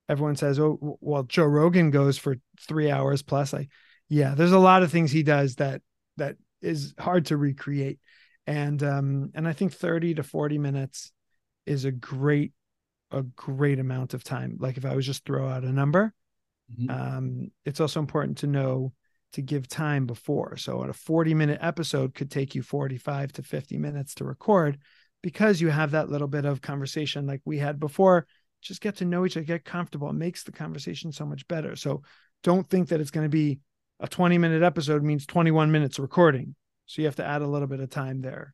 everyone 0.10 0.36
says, 0.36 0.60
"Oh, 0.60 0.98
well, 1.02 1.24
Joe 1.24 1.46
Rogan 1.46 1.92
goes 1.92 2.18
for 2.18 2.36
three 2.68 2.92
hours 2.92 3.22
plus." 3.22 3.54
Like, 3.54 3.70
yeah, 4.10 4.36
there's 4.36 4.52
a 4.52 4.60
lot 4.60 4.84
of 4.84 4.92
things 4.92 5.12
he 5.12 5.24
does 5.24 5.56
that 5.56 5.82
that 6.18 6.38
is 6.62 6.94
hard 7.00 7.28
to 7.28 7.38
recreate 7.38 8.00
and 8.48 8.84
um 8.84 9.32
and 9.34 9.48
i 9.48 9.54
think 9.54 9.74
30 9.74 10.16
to 10.16 10.24
40 10.24 10.58
minutes 10.58 11.12
is 11.66 11.86
a 11.86 11.92
great 11.92 12.54
a 13.12 13.22
great 13.24 13.80
amount 13.80 14.14
of 14.14 14.24
time 14.24 14.58
like 14.60 14.78
if 14.78 14.86
i 14.86 14.96
was 14.96 15.06
just 15.06 15.26
throw 15.26 15.48
out 15.48 15.64
a 15.64 15.72
number 15.72 16.14
mm-hmm. 16.72 16.90
um 16.90 17.52
it's 17.66 17.80
also 17.80 18.00
important 18.00 18.40
to 18.40 18.48
know 18.48 18.94
to 19.34 19.42
give 19.42 19.68
time 19.68 20.06
before 20.06 20.58
so 20.58 20.82
a 20.84 20.94
40 20.94 21.34
minute 21.34 21.60
episode 21.62 22.14
could 22.14 22.32
take 22.32 22.56
you 22.56 22.62
45 22.62 23.34
to 23.34 23.44
50 23.44 23.78
minutes 23.78 24.16
to 24.16 24.26
record 24.26 24.78
because 25.22 25.60
you 25.60 25.70
have 25.70 25.92
that 25.92 26.10
little 26.10 26.28
bit 26.28 26.46
of 26.46 26.62
conversation 26.62 27.26
like 27.26 27.42
we 27.46 27.58
had 27.58 27.80
before 27.80 28.28
just 28.66 28.82
get 28.82 28.98
to 28.98 29.06
know 29.06 29.26
each 29.26 29.38
other 29.38 29.46
get 29.46 29.64
comfortable 29.64 30.10
it 30.10 30.14
makes 30.14 30.44
the 30.44 30.52
conversation 30.52 31.12
so 31.12 31.26
much 31.26 31.48
better 31.48 31.76
so 31.76 32.02
don't 32.44 32.70
think 32.70 32.90
that 32.90 33.00
it's 33.00 33.12
going 33.12 33.26
to 33.26 33.30
be 33.30 33.60
a 34.00 34.08
20 34.08 34.38
minute 34.38 34.64
episode 34.64 35.04
means 35.04 35.26
21 35.26 35.72
minutes 35.72 36.00
recording 36.00 36.56
so 36.86 37.02
you 37.02 37.08
have 37.08 37.16
to 37.16 37.26
add 37.26 37.42
a 37.42 37.48
little 37.48 37.68
bit 37.68 37.80
of 37.80 37.90
time 37.90 38.22
there. 38.22 38.54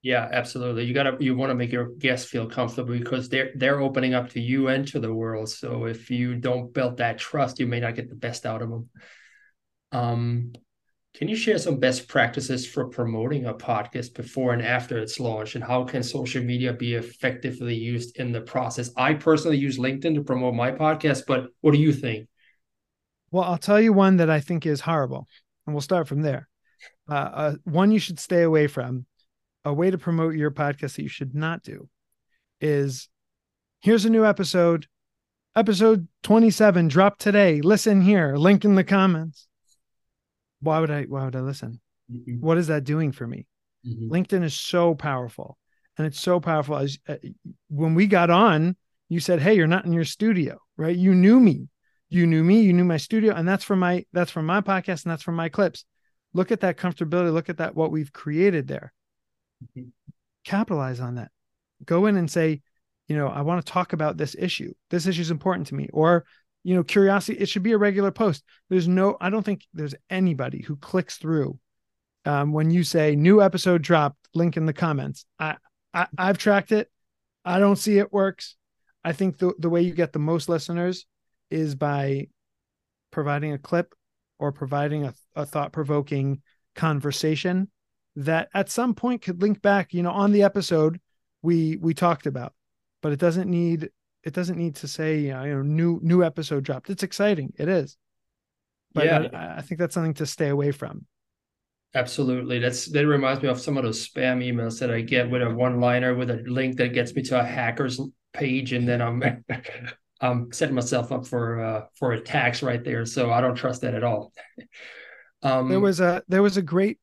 Yeah, 0.00 0.28
absolutely. 0.30 0.84
You 0.84 0.94
gotta 0.94 1.16
you 1.18 1.36
want 1.36 1.50
to 1.50 1.54
make 1.54 1.72
your 1.72 1.90
guests 1.96 2.30
feel 2.30 2.48
comfortable 2.48 2.96
because 2.96 3.28
they're 3.28 3.50
they're 3.56 3.80
opening 3.80 4.14
up 4.14 4.30
to 4.30 4.40
you 4.40 4.68
and 4.68 4.86
to 4.88 5.00
the 5.00 5.12
world. 5.12 5.50
So 5.50 5.86
if 5.86 6.10
you 6.10 6.36
don't 6.36 6.72
build 6.72 6.98
that 6.98 7.18
trust, 7.18 7.58
you 7.58 7.66
may 7.66 7.80
not 7.80 7.96
get 7.96 8.08
the 8.08 8.14
best 8.14 8.46
out 8.46 8.62
of 8.62 8.70
them. 8.70 8.90
Um, 9.90 10.52
can 11.14 11.28
you 11.28 11.36
share 11.36 11.58
some 11.58 11.80
best 11.80 12.06
practices 12.06 12.66
for 12.66 12.88
promoting 12.88 13.46
a 13.46 13.54
podcast 13.54 14.14
before 14.14 14.52
and 14.52 14.62
after 14.62 14.98
it's 14.98 15.18
launch, 15.18 15.54
and 15.54 15.64
how 15.64 15.84
can 15.84 16.02
social 16.02 16.42
media 16.42 16.72
be 16.72 16.94
effectively 16.94 17.74
used 17.74 18.16
in 18.18 18.30
the 18.30 18.40
process? 18.40 18.90
I 18.96 19.14
personally 19.14 19.56
use 19.56 19.78
LinkedIn 19.78 20.14
to 20.14 20.22
promote 20.22 20.54
my 20.54 20.70
podcast, 20.70 21.22
but 21.26 21.48
what 21.60 21.72
do 21.72 21.78
you 21.78 21.92
think? 21.92 22.28
Well, 23.30 23.44
I'll 23.44 23.58
tell 23.58 23.80
you 23.80 23.92
one 23.92 24.18
that 24.18 24.30
I 24.30 24.40
think 24.40 24.64
is 24.66 24.80
horrible, 24.80 25.26
and 25.66 25.74
we'll 25.74 25.82
start 25.82 26.08
from 26.08 26.22
there 26.22 26.48
uh, 27.08 27.14
uh, 27.14 27.54
one 27.64 27.90
you 27.90 27.98
should 27.98 28.18
stay 28.18 28.42
away 28.42 28.66
from, 28.66 29.06
a 29.64 29.72
way 29.72 29.90
to 29.90 29.98
promote 29.98 30.34
your 30.34 30.50
podcast 30.50 30.96
that 30.96 31.02
you 31.02 31.08
should 31.08 31.34
not 31.34 31.62
do 31.62 31.88
is 32.60 33.08
here's 33.80 34.04
a 34.04 34.10
new 34.10 34.24
episode, 34.24 34.86
episode 35.56 36.06
27, 36.22 36.88
drop 36.88 37.18
today. 37.18 37.60
Listen 37.60 38.00
here, 38.00 38.36
link 38.36 38.64
in 38.64 38.74
the 38.74 38.84
comments. 38.84 39.47
Why 40.60 40.80
would 40.80 40.90
I 40.90 41.04
why 41.04 41.24
would 41.24 41.36
I 41.36 41.40
listen? 41.40 41.80
Mm-hmm. 42.12 42.40
What 42.40 42.58
is 42.58 42.68
that 42.68 42.84
doing 42.84 43.12
for 43.12 43.26
me? 43.26 43.46
Mm-hmm. 43.86 44.12
LinkedIn 44.12 44.44
is 44.44 44.54
so 44.54 44.94
powerful. 44.94 45.58
And 45.96 46.06
it's 46.06 46.20
so 46.20 46.38
powerful 46.38 46.76
as 46.76 46.98
uh, 47.08 47.16
when 47.68 47.94
we 47.94 48.06
got 48.06 48.30
on, 48.30 48.76
you 49.08 49.20
said, 49.20 49.40
"Hey, 49.40 49.54
you're 49.54 49.66
not 49.66 49.84
in 49.84 49.92
your 49.92 50.04
studio." 50.04 50.58
Right? 50.76 50.96
You 50.96 51.14
knew 51.14 51.40
me. 51.40 51.68
You 52.08 52.26
knew 52.26 52.42
me, 52.42 52.62
you 52.62 52.72
knew 52.72 52.84
my 52.84 52.96
studio, 52.96 53.34
and 53.34 53.46
that's 53.46 53.64
from 53.64 53.80
my 53.80 54.06
that's 54.12 54.30
from 54.30 54.46
my 54.46 54.60
podcast 54.60 55.04
and 55.04 55.10
that's 55.10 55.22
from 55.22 55.34
my 55.34 55.48
clips 55.48 55.84
look 56.32 56.52
at 56.52 56.60
that 56.60 56.76
comfortability 56.76 57.32
look 57.32 57.48
at 57.48 57.58
that 57.58 57.74
what 57.74 57.90
we've 57.90 58.12
created 58.12 58.68
there 58.68 58.92
mm-hmm. 59.62 59.88
capitalize 60.44 61.00
on 61.00 61.16
that 61.16 61.30
go 61.84 62.06
in 62.06 62.16
and 62.16 62.30
say 62.30 62.60
you 63.06 63.16
know 63.16 63.28
i 63.28 63.40
want 63.40 63.64
to 63.64 63.72
talk 63.72 63.92
about 63.92 64.16
this 64.16 64.36
issue 64.38 64.72
this 64.90 65.06
issue 65.06 65.20
is 65.20 65.30
important 65.30 65.66
to 65.66 65.74
me 65.74 65.88
or 65.92 66.24
you 66.64 66.74
know 66.74 66.82
curiosity 66.82 67.38
it 67.38 67.48
should 67.48 67.62
be 67.62 67.72
a 67.72 67.78
regular 67.78 68.10
post. 68.10 68.44
There's 68.68 68.88
no 68.88 69.16
i 69.20 69.30
don't 69.30 69.44
think 69.44 69.66
there's 69.74 69.94
anybody 70.10 70.62
who 70.62 70.76
clicks 70.76 71.16
through 71.16 71.58
um, 72.24 72.52
when 72.52 72.70
you 72.70 72.84
say 72.84 73.16
new 73.16 73.42
episode 73.42 73.82
dropped 73.82 74.28
link 74.34 74.56
in 74.56 74.66
the 74.66 74.72
comments. 74.72 75.24
I, 75.38 75.56
I 75.94 76.06
i've 76.16 76.38
tracked 76.38 76.72
it. 76.72 76.90
I 77.44 77.58
don't 77.58 77.76
see 77.76 77.98
it 77.98 78.12
works. 78.12 78.56
I 79.04 79.12
think 79.12 79.38
the, 79.38 79.54
the 79.58 79.70
way 79.70 79.82
you 79.82 79.92
get 79.92 80.12
the 80.12 80.18
most 80.18 80.48
listeners 80.48 81.06
is 81.50 81.74
by 81.74 82.28
providing 83.10 83.52
a 83.52 83.58
clip 83.58 83.94
or 84.38 84.52
providing 84.52 85.04
a, 85.04 85.14
a 85.34 85.46
thought 85.46 85.72
provoking 85.72 86.42
conversation 86.74 87.70
that 88.16 88.48
at 88.52 88.70
some 88.70 88.94
point 88.94 89.22
could 89.22 89.40
link 89.40 89.62
back 89.62 89.94
you 89.94 90.02
know 90.02 90.10
on 90.10 90.32
the 90.32 90.42
episode 90.42 91.00
we 91.42 91.76
we 91.76 91.94
talked 91.94 92.26
about. 92.26 92.52
But 93.00 93.12
it 93.12 93.20
doesn't 93.20 93.48
need 93.48 93.90
it 94.28 94.34
doesn't 94.34 94.58
need 94.58 94.76
to 94.76 94.86
say 94.86 95.18
you 95.18 95.32
know 95.32 95.62
new 95.62 95.98
new 96.02 96.22
episode 96.22 96.62
dropped 96.62 96.90
it's 96.90 97.02
exciting 97.02 97.52
it 97.58 97.68
is 97.68 97.96
but 98.94 99.04
yeah. 99.06 99.26
I, 99.32 99.58
I 99.58 99.62
think 99.62 99.80
that's 99.80 99.94
something 99.94 100.14
to 100.14 100.26
stay 100.26 100.48
away 100.48 100.70
from 100.70 101.06
Absolutely. 101.94 102.58
That's 102.58 102.86
that 102.86 103.06
reminds 103.06 103.42
me 103.42 103.48
of 103.48 103.60
some 103.60 103.78
of 103.78 103.84
those 103.84 104.06
spam 104.06 104.44
emails 104.44 104.78
that 104.80 104.90
I 104.90 105.00
get 105.00 105.30
with 105.30 105.40
a 105.40 105.48
one-liner 105.48 106.14
with 106.14 106.30
a 106.30 106.42
link 106.46 106.76
that 106.76 106.92
gets 106.92 107.14
me 107.14 107.22
to 107.22 107.40
a 107.40 107.42
hacker's 107.42 107.98
page, 108.34 108.74
and 108.74 108.86
then 108.86 109.00
I'm 109.00 109.22
I'm 110.20 110.52
setting 110.52 110.74
myself 110.74 111.12
up 111.12 111.26
for 111.26 111.60
uh, 111.60 111.86
for 111.94 112.12
attacks 112.12 112.62
right 112.62 112.84
there. 112.84 113.06
So 113.06 113.30
I 113.30 113.40
don't 113.40 113.54
trust 113.54 113.80
that 113.82 113.94
at 113.94 114.04
all. 114.04 114.32
Um, 115.42 115.68
there 115.68 115.80
was 115.80 116.00
a 116.00 116.22
there 116.28 116.42
was 116.42 116.58
a 116.58 116.62
great 116.62 116.98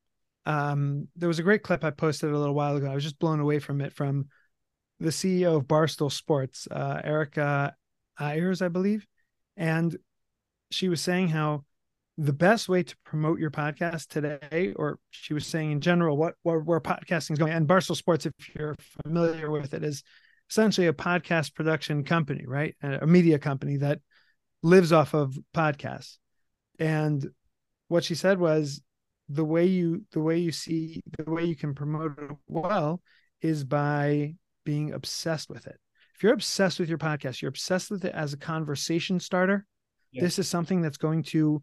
um, 0.45 1.07
there 1.15 1.29
was 1.29 1.39
a 1.39 1.43
great 1.43 1.63
clip 1.63 1.83
I 1.83 1.89
posted 1.89 2.31
a 2.31 2.37
little 2.37 2.55
while 2.55 2.75
ago. 2.75 2.87
I 2.87 2.95
was 2.95 3.03
just 3.03 3.17
blown 3.17 3.39
away 3.39 3.57
from 3.57 3.81
it 3.81 3.91
from 3.91 4.27
the 4.99 5.09
CEO 5.09 5.57
of 5.57 5.67
Barstool 5.67 6.11
Sports, 6.11 6.67
uh, 6.71 7.01
Erica 7.03 7.75
Ayers, 8.19 8.61
I 8.61 8.69
believe, 8.69 9.05
and 9.57 9.95
she 10.71 10.89
was 10.89 11.01
saying 11.01 11.29
how 11.29 11.63
the 12.17 12.33
best 12.33 12.69
way 12.69 12.81
to 12.81 12.95
promote 13.03 13.39
your 13.39 13.51
podcast 13.51 14.07
today, 14.07 14.73
or 14.75 14.99
she 15.11 15.33
was 15.33 15.45
saying 15.45 15.71
in 15.71 15.81
general, 15.81 16.15
what 16.15 16.35
where, 16.43 16.59
where 16.59 16.79
podcasting 16.79 17.31
is 17.31 17.39
going, 17.39 17.51
and 17.51 17.67
Barstool 17.67 17.95
Sports, 17.95 18.25
if 18.25 18.33
you're 18.55 18.75
familiar 19.05 19.51
with 19.51 19.73
it, 19.73 19.83
is 19.83 20.01
essentially 20.49 20.87
a 20.87 20.93
podcast 20.93 21.55
production 21.55 22.03
company, 22.03 22.45
right? 22.45 22.75
A 22.81 23.05
media 23.05 23.39
company 23.39 23.77
that 23.77 23.99
lives 24.63 24.91
off 24.91 25.13
of 25.13 25.37
podcasts. 25.53 26.17
And 26.79 27.29
what 27.87 28.03
she 28.03 28.15
said 28.15 28.39
was 28.39 28.81
the 29.29 29.45
way 29.45 29.65
you 29.65 30.03
the 30.11 30.19
way 30.19 30.37
you 30.37 30.51
see 30.51 31.01
the 31.17 31.29
way 31.29 31.45
you 31.45 31.55
can 31.55 31.73
promote 31.73 32.17
it 32.19 32.31
well 32.47 33.01
is 33.41 33.63
by 33.63 34.35
being 34.65 34.93
obsessed 34.93 35.49
with 35.49 35.67
it. 35.67 35.79
If 36.15 36.23
you're 36.23 36.33
obsessed 36.33 36.79
with 36.79 36.89
your 36.89 36.97
podcast, 36.97 37.41
you're 37.41 37.49
obsessed 37.49 37.91
with 37.91 38.05
it 38.05 38.13
as 38.13 38.33
a 38.33 38.37
conversation 38.37 39.19
starter. 39.19 39.65
Yeah. 40.11 40.23
This 40.23 40.39
is 40.39 40.47
something 40.47 40.81
that's 40.81 40.97
going 40.97 41.23
to 41.23 41.61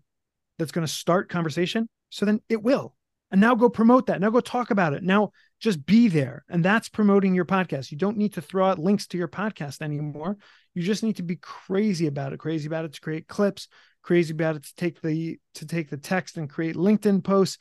that's 0.58 0.72
going 0.72 0.86
to 0.86 0.92
start 0.92 1.28
conversation. 1.28 1.88
So 2.10 2.26
then 2.26 2.40
it 2.48 2.62
will. 2.62 2.94
And 3.30 3.40
now 3.40 3.54
go 3.54 3.70
promote 3.70 4.06
that. 4.06 4.20
Now 4.20 4.28
go 4.28 4.40
talk 4.40 4.70
about 4.70 4.92
it. 4.92 5.02
Now 5.02 5.32
just 5.58 5.86
be 5.86 6.08
there. 6.08 6.44
And 6.50 6.62
that's 6.62 6.90
promoting 6.90 7.34
your 7.34 7.46
podcast. 7.46 7.90
You 7.90 7.96
don't 7.96 8.18
need 8.18 8.34
to 8.34 8.42
throw 8.42 8.66
out 8.66 8.78
links 8.78 9.06
to 9.08 9.18
your 9.18 9.28
podcast 9.28 9.80
anymore. 9.80 10.36
You 10.74 10.82
just 10.82 11.02
need 11.02 11.16
to 11.16 11.22
be 11.22 11.36
crazy 11.36 12.06
about 12.06 12.34
it, 12.34 12.38
crazy 12.38 12.66
about 12.66 12.84
it 12.84 12.92
to 12.92 13.00
create 13.00 13.26
clips, 13.26 13.68
crazy 14.02 14.34
about 14.34 14.56
it 14.56 14.64
to 14.64 14.74
take 14.74 15.00
the 15.00 15.38
to 15.54 15.66
take 15.66 15.88
the 15.88 15.96
text 15.96 16.36
and 16.36 16.48
create 16.48 16.76
LinkedIn 16.76 17.24
posts. 17.24 17.56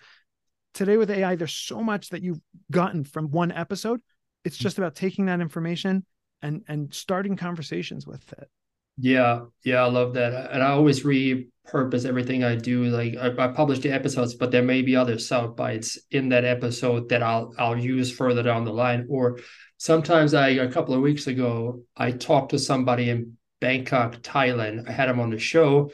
Today 0.74 0.98
with 0.98 1.10
AI, 1.10 1.36
there's 1.36 1.54
so 1.56 1.82
much 1.82 2.10
that 2.10 2.22
you've 2.22 2.42
gotten 2.70 3.06
from 3.06 3.32
one 3.32 3.52
episode. 3.54 4.02
It's 4.44 4.58
just 4.58 4.78
about 4.78 4.96
taking 4.96 5.26
that 5.26 5.42
information 5.42 6.06
and 6.42 6.64
and 6.68 6.94
starting 6.94 7.36
conversations 7.36 8.08
with 8.08 8.32
it. 8.34 8.50
Yeah, 8.98 9.46
yeah, 9.64 9.82
I 9.82 9.88
love 9.88 10.14
that. 10.14 10.52
And 10.52 10.62
I 10.62 10.72
always 10.72 11.04
repurpose 11.04 12.06
everything 12.06 12.44
I 12.44 12.56
do. 12.56 12.84
Like 12.86 13.16
I, 13.16 13.46
I, 13.46 13.48
publish 13.48 13.80
the 13.80 13.92
episodes, 13.92 14.36
but 14.36 14.52
there 14.52 14.64
may 14.64 14.82
be 14.82 14.96
other 14.96 15.18
sound 15.18 15.56
bites 15.56 15.98
in 16.12 16.30
that 16.30 16.46
episode 16.46 17.10
that 17.10 17.24
I'll 17.24 17.54
I'll 17.58 17.78
use 17.78 18.12
further 18.12 18.44
down 18.44 18.66
the 18.66 18.74
line. 18.74 19.08
Or 19.10 19.40
sometimes 19.78 20.34
I 20.34 20.50
a 20.50 20.72
couple 20.72 20.94
of 20.94 21.02
weeks 21.02 21.28
ago 21.28 21.84
I 21.96 22.12
talked 22.12 22.52
to 22.52 22.60
somebody 22.60 23.10
in 23.10 23.38
Bangkok, 23.60 24.18
Thailand. 24.18 24.90
I 24.90 24.92
had 24.92 25.10
him 25.10 25.20
on 25.20 25.30
the 25.30 25.40
show 25.40 25.92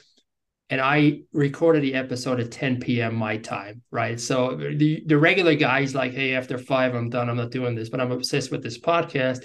and 0.69 0.81
I 0.81 1.21
recorded 1.31 1.81
the 1.81 1.93
episode 1.93 2.39
at 2.39 2.51
10 2.51 2.81
p.m. 2.81 3.15
my 3.15 3.37
time, 3.37 3.81
right? 3.89 4.19
So 4.19 4.55
the 4.55 5.03
the 5.05 5.17
regular 5.17 5.55
guy's 5.55 5.95
like, 5.95 6.13
hey, 6.13 6.35
after 6.35 6.57
five, 6.57 6.93
I'm 6.93 7.09
done. 7.09 7.29
I'm 7.29 7.37
not 7.37 7.51
doing 7.51 7.75
this, 7.75 7.89
but 7.89 8.01
I'm 8.01 8.11
obsessed 8.11 8.51
with 8.51 8.63
this 8.63 8.77
podcast. 8.77 9.43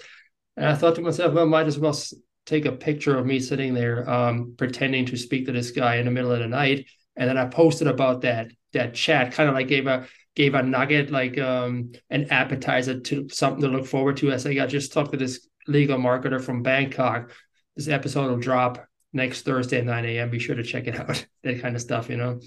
And 0.56 0.66
I 0.66 0.74
thought 0.74 0.96
to 0.96 1.00
myself, 1.00 1.32
well, 1.32 1.46
might 1.46 1.66
as 1.66 1.78
well 1.78 1.96
take 2.44 2.64
a 2.64 2.72
picture 2.72 3.16
of 3.16 3.24
me 3.24 3.38
sitting 3.38 3.72
there 3.72 4.08
um, 4.10 4.54
pretending 4.58 5.06
to 5.06 5.16
speak 5.16 5.46
to 5.46 5.52
this 5.52 5.70
guy 5.70 5.96
in 5.96 6.06
the 6.06 6.10
middle 6.10 6.32
of 6.32 6.40
the 6.40 6.48
night, 6.48 6.86
and 7.16 7.28
then 7.28 7.38
I 7.38 7.46
posted 7.46 7.86
about 7.86 8.22
that 8.22 8.50
that 8.72 8.94
chat, 8.94 9.32
kind 9.32 9.48
of 9.48 9.54
like 9.54 9.68
gave 9.68 9.86
a 9.86 10.08
gave 10.34 10.54
a 10.54 10.62
nugget, 10.62 11.10
like 11.10 11.38
um, 11.38 11.92
an 12.10 12.30
appetizer 12.30 12.98
to 12.98 13.28
something 13.28 13.62
to 13.62 13.68
look 13.68 13.86
forward 13.86 14.16
to. 14.18 14.32
I 14.32 14.36
I 14.36 14.66
just 14.66 14.92
talked 14.92 15.12
to 15.12 15.16
this 15.16 15.46
legal 15.68 15.98
marketer 15.98 16.42
from 16.42 16.64
Bangkok. 16.64 17.30
This 17.76 17.86
episode 17.86 18.28
will 18.28 18.38
drop 18.38 18.86
next 19.12 19.42
Thursday 19.42 19.78
at 19.78 19.84
9 19.84 20.04
a.m. 20.04 20.30
Be 20.30 20.38
sure 20.38 20.56
to 20.56 20.62
check 20.62 20.86
it 20.86 20.98
out. 20.98 21.26
that 21.42 21.60
kind 21.60 21.76
of 21.76 21.82
stuff, 21.82 22.08
you 22.08 22.16
know. 22.16 22.40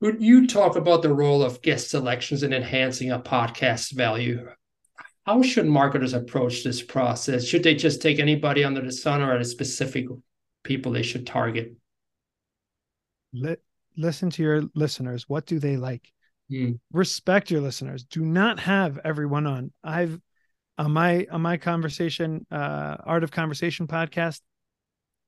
Could 0.00 0.22
you 0.22 0.46
talk 0.46 0.76
about 0.76 1.02
the 1.02 1.12
role 1.12 1.42
of 1.42 1.62
guest 1.62 1.90
selections 1.90 2.42
in 2.42 2.52
enhancing 2.52 3.10
a 3.10 3.18
podcast's 3.18 3.90
value? 3.90 4.48
how 5.30 5.42
should 5.42 5.66
marketers 5.66 6.12
approach 6.12 6.64
this 6.64 6.82
process? 6.82 7.44
Should 7.44 7.62
they 7.62 7.74
just 7.74 8.02
take 8.02 8.18
anybody 8.18 8.64
under 8.64 8.80
the 8.80 8.90
sun 8.90 9.22
or 9.22 9.30
are 9.30 9.34
there 9.34 9.44
specific 9.44 10.06
people 10.64 10.92
they 10.92 11.02
should 11.02 11.26
target? 11.26 11.76
listen 13.96 14.30
to 14.30 14.42
your 14.42 14.62
listeners. 14.74 15.28
What 15.28 15.46
do 15.46 15.60
they 15.60 15.76
like? 15.76 16.10
Mm. 16.50 16.80
Respect 16.92 17.50
your 17.50 17.60
listeners. 17.60 18.02
Do 18.02 18.22
not 18.22 18.58
have 18.58 18.98
everyone 19.04 19.46
on. 19.46 19.72
I've 19.84 20.18
on 20.78 20.90
my 20.90 21.28
on 21.30 21.42
my 21.42 21.58
conversation, 21.58 22.44
uh, 22.50 22.96
Art 23.04 23.22
of 23.22 23.30
Conversation 23.30 23.86
podcast. 23.86 24.40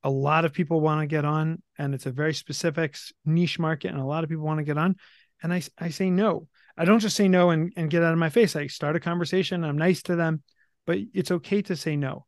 A 0.05 0.11
lot 0.11 0.45
of 0.45 0.53
people 0.53 0.81
want 0.81 1.01
to 1.01 1.07
get 1.07 1.25
on, 1.25 1.62
and 1.79 1.95
it's 1.95 2.07
a 2.07 2.11
very 2.11 2.35
specific 2.35 2.97
niche 3.25 3.59
market, 3.59 3.93
and 3.93 4.01
a 4.01 4.05
lot 4.05 4.25
of 4.25 4.31
people 4.31 4.45
want 4.45 4.59
to 4.59 4.65
get 4.65 4.79
on. 4.79 4.97
And 5.43 5.53
I 5.53 5.62
I 5.79 5.91
say 5.91 6.11
no 6.11 6.49
I 6.77 6.85
don't 6.85 7.01
just 7.01 7.17
say 7.17 7.29
no 7.29 7.51
and, 7.51 7.73
and 7.77 7.91
get 7.91 8.03
out 8.03 8.12
of 8.12 8.19
my 8.19 8.31
face. 8.31 8.57
I 8.57 8.67
start 8.67 8.97
a 8.97 9.01
conversation. 9.01 9.65
I'm 9.65 9.77
nice 9.79 10.03
to 10.05 10.17
them, 10.17 10.43
but 10.87 10.99
it's 11.12 11.31
okay 11.31 11.62
to 11.62 11.77
say 11.77 11.97
no. 11.97 12.27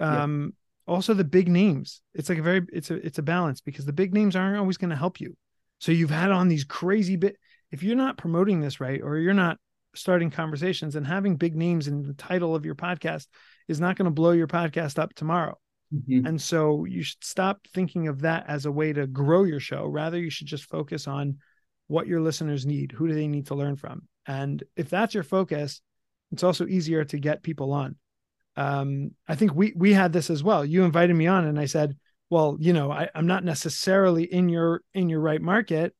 Um, 0.00 0.54
yeah. 0.86 0.94
also 0.94 1.14
the 1.14 1.24
big 1.24 1.48
names. 1.48 2.00
It's 2.14 2.28
like 2.28 2.38
a 2.38 2.42
very, 2.42 2.64
it's 2.72 2.90
a, 2.90 2.94
it's 3.04 3.18
a 3.18 3.22
balance 3.22 3.60
because 3.60 3.84
the 3.84 3.92
big 3.92 4.14
names 4.14 4.36
aren't 4.36 4.58
always 4.58 4.76
going 4.76 4.90
to 4.90 4.96
help 4.96 5.20
you. 5.20 5.36
So 5.78 5.90
you've 5.90 6.10
had 6.10 6.30
on 6.30 6.48
these 6.48 6.64
crazy 6.64 7.16
bit. 7.16 7.36
If 7.72 7.82
you're 7.82 7.96
not 7.96 8.18
promoting 8.18 8.60
this 8.60 8.80
right, 8.80 9.00
or 9.02 9.18
you're 9.18 9.34
not 9.34 9.58
starting 9.94 10.30
conversations 10.30 10.94
and 10.94 11.06
having 11.06 11.36
big 11.36 11.56
names 11.56 11.88
in 11.88 12.02
the 12.02 12.14
title 12.14 12.54
of 12.54 12.64
your 12.64 12.74
podcast 12.74 13.26
is 13.68 13.80
not 13.80 13.96
going 13.96 14.06
to 14.06 14.10
blow 14.10 14.30
your 14.30 14.46
podcast 14.46 14.98
up 14.98 15.12
tomorrow. 15.14 15.58
Mm-hmm. 15.94 16.26
And 16.26 16.40
so 16.40 16.84
you 16.84 17.02
should 17.02 17.22
stop 17.22 17.60
thinking 17.72 18.08
of 18.08 18.20
that 18.22 18.44
as 18.48 18.66
a 18.66 18.72
way 18.72 18.92
to 18.92 19.06
grow 19.06 19.44
your 19.44 19.60
show. 19.60 19.86
Rather, 19.86 20.18
you 20.18 20.30
should 20.30 20.46
just 20.46 20.64
focus 20.64 21.06
on 21.06 21.38
what 21.88 22.06
your 22.06 22.20
listeners 22.20 22.64
need. 22.64 22.92
Who 22.92 23.08
do 23.08 23.14
they 23.14 23.28
need 23.28 23.48
to 23.48 23.54
learn 23.54 23.76
from? 23.76 24.08
And 24.26 24.62
if 24.76 24.88
that's 24.88 25.14
your 25.14 25.24
focus 25.24 25.82
it's 26.32 26.42
also 26.42 26.66
easier 26.66 27.04
to 27.04 27.18
get 27.18 27.42
people 27.42 27.72
on. 27.72 27.96
Um, 28.54 29.12
i 29.28 29.34
think 29.34 29.54
we 29.54 29.72
we 29.76 29.92
had 29.92 30.12
this 30.12 30.28
as 30.28 30.42
well. 30.42 30.64
You 30.64 30.84
invited 30.84 31.14
me 31.14 31.26
on 31.26 31.46
and 31.46 31.58
i 31.58 31.66
said 31.66 31.96
well 32.28 32.56
you 32.60 32.72
know 32.72 32.90
I, 32.90 33.08
i'm 33.14 33.26
not 33.26 33.44
necessarily 33.44 34.24
in 34.24 34.48
your 34.48 34.82
in 34.94 35.08
your 35.08 35.20
right 35.20 35.40
market. 35.40 35.94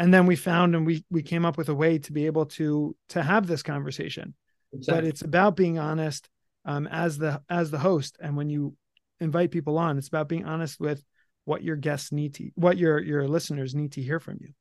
And 0.00 0.14
then 0.14 0.26
we 0.26 0.36
found 0.36 0.76
and 0.76 0.86
we 0.86 1.04
we 1.10 1.22
came 1.22 1.44
up 1.44 1.56
with 1.56 1.68
a 1.68 1.74
way 1.74 1.98
to 1.98 2.12
be 2.12 2.26
able 2.26 2.46
to 2.46 2.94
to 3.10 3.22
have 3.22 3.46
this 3.46 3.62
conversation. 3.62 4.34
Exactly. 4.72 4.94
but 4.94 5.08
it's 5.08 5.22
about 5.22 5.56
being 5.56 5.78
honest 5.78 6.28
um, 6.66 6.86
as 6.88 7.16
the 7.16 7.40
as 7.48 7.70
the 7.70 7.78
host. 7.78 8.16
And 8.20 8.36
when 8.36 8.50
you 8.50 8.76
invite 9.20 9.50
people 9.50 9.78
on 9.78 9.98
it's 9.98 10.08
about 10.08 10.28
being 10.28 10.44
honest 10.44 10.80
with 10.80 11.04
what 11.44 11.62
your 11.62 11.76
guests 11.76 12.12
need 12.12 12.34
to 12.34 12.50
what 12.54 12.76
your 12.76 12.98
your 13.00 13.26
listeners 13.26 13.74
need 13.74 13.92
to 13.92 14.02
hear 14.02 14.20
from 14.20 14.38
you 14.40 14.52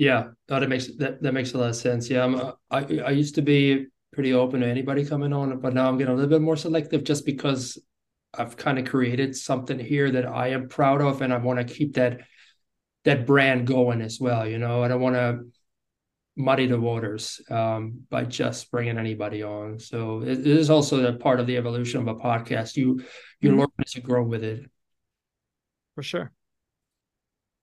yeah, 0.00 0.28
that 0.48 0.66
makes 0.66 0.86
that, 0.96 1.22
that 1.22 1.34
makes 1.34 1.52
a 1.52 1.58
lot 1.58 1.68
of 1.68 1.76
sense. 1.76 2.08
Yeah, 2.08 2.24
I'm, 2.24 2.36
I 2.70 3.00
I 3.04 3.10
used 3.10 3.34
to 3.34 3.42
be 3.42 3.86
pretty 4.14 4.32
open 4.32 4.60
to 4.60 4.66
anybody 4.66 5.04
coming 5.04 5.34
on, 5.34 5.60
but 5.60 5.74
now 5.74 5.88
I'm 5.88 5.98
getting 5.98 6.14
a 6.14 6.16
little 6.16 6.30
bit 6.30 6.40
more 6.40 6.56
selective 6.56 7.04
just 7.04 7.26
because 7.26 7.78
I've 8.32 8.56
kind 8.56 8.78
of 8.78 8.86
created 8.86 9.36
something 9.36 9.78
here 9.78 10.10
that 10.10 10.24
I 10.24 10.48
am 10.48 10.70
proud 10.70 11.02
of, 11.02 11.20
and 11.20 11.34
I 11.34 11.36
want 11.36 11.58
to 11.58 11.74
keep 11.74 11.94
that 11.96 12.20
that 13.04 13.26
brand 13.26 13.66
going 13.66 14.00
as 14.00 14.18
well. 14.18 14.48
You 14.48 14.58
know, 14.58 14.82
I 14.82 14.88
don't 14.88 15.02
want 15.02 15.16
to 15.16 15.40
muddy 16.36 16.66
the 16.66 16.80
waters 16.80 17.40
um, 17.50 18.02
by 18.08 18.24
just 18.24 18.70
bringing 18.70 18.98
anybody 18.98 19.42
on. 19.42 19.78
So 19.78 20.22
it, 20.22 20.40
it 20.40 20.46
is 20.46 20.70
also 20.70 21.04
a 21.06 21.12
part 21.12 21.40
of 21.40 21.46
the 21.46 21.56
evolution 21.56 22.00
of 22.00 22.08
a 22.08 22.14
podcast. 22.14 22.76
You 22.76 23.02
you 23.40 23.50
mm-hmm. 23.50 23.60
learn 23.60 23.68
as 23.84 23.94
you 23.94 24.02
grow 24.02 24.22
with 24.22 24.44
it. 24.44 24.70
For 25.94 26.02
sure. 26.02 26.32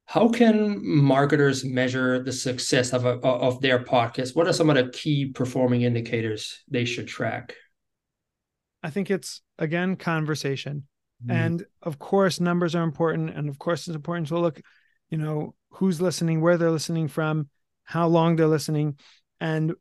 How 0.06 0.30
can 0.30 0.80
marketers 0.82 1.66
measure 1.66 2.24
the 2.24 2.32
success 2.32 2.94
of, 2.94 3.06
a, 3.06 3.20
of 3.20 3.60
their 3.60 3.84
podcast? 3.84 4.38
What 4.38 4.48
are 4.48 4.54
some 4.54 4.70
of 4.70 4.78
the 4.78 4.90
key 4.90 5.34
performing 5.34 5.82
indicators 5.82 6.64
they 6.70 6.86
should 6.86 7.10
track? 7.10 7.56
I 8.82 8.90
think 8.90 9.12
it's 9.12 9.42
again 9.60 9.98
conversation. 9.98 10.88
Mm. 11.26 11.34
And 11.34 11.66
of 11.82 12.00
course, 12.00 12.40
numbers 12.40 12.74
are 12.74 12.84
important. 12.84 13.32
And 13.32 13.50
of 13.50 13.60
course, 13.60 13.88
it's 13.88 13.96
important 13.96 14.28
to 14.28 14.40
look, 14.40 14.62
you 15.10 15.18
know, 15.18 15.56
who's 15.72 16.00
listening, 16.00 16.40
where 16.40 16.58
they're 16.58 16.72
listening 16.72 17.10
from, 17.10 17.50
how 17.88 18.08
long 18.08 18.36
they're 18.36 18.48
listening. 18.48 18.98
And 19.42 19.74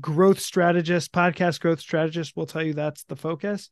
growth 0.00 0.38
strategists, 0.38 1.08
podcast 1.08 1.60
growth 1.60 1.80
strategists 1.80 2.36
will 2.36 2.46
tell 2.46 2.62
you 2.62 2.74
that's 2.74 3.04
the 3.04 3.16
focus. 3.16 3.70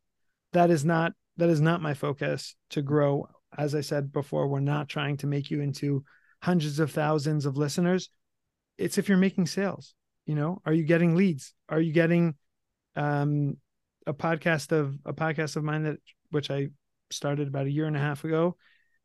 That 0.53 0.71
is 0.71 0.85
not 0.85 1.13
that 1.37 1.49
is 1.49 1.61
not 1.61 1.81
my 1.81 1.95
focus 1.95 2.57
to 2.71 2.83
grow 2.83 3.29
as 3.57 3.75
I 3.75 3.81
said 3.81 4.13
before, 4.13 4.47
we're 4.47 4.61
not 4.61 4.89
trying 4.89 5.17
to 5.19 5.27
make 5.27 5.51
you 5.51 5.61
into 5.61 6.05
hundreds 6.43 6.79
of 6.79 6.91
thousands 6.91 7.47
of 7.47 7.57
listeners. 7.57 8.11
It's 8.79 8.99
if 8.99 9.09
you're 9.09 9.19
making 9.19 9.47
sales, 9.47 9.95
you 10.27 10.35
know, 10.35 10.63
are 10.65 10.73
you 10.73 10.85
getting 10.85 11.17
leads? 11.17 11.53
Are 11.69 11.81
you 11.81 11.93
getting 11.93 12.37
um, 12.97 13.57
a 14.07 14.15
podcast 14.15 14.73
of 14.73 14.99
a 15.05 15.13
podcast 15.13 15.57
of 15.57 15.65
mine 15.65 15.85
that 15.85 15.99
which 16.31 16.51
I 16.51 16.69
started 17.11 17.49
about 17.49 17.67
a 17.67 17.71
year 17.71 17.87
and 17.87 17.97
a 17.97 18.01
half 18.01 18.25
ago, 18.25 18.57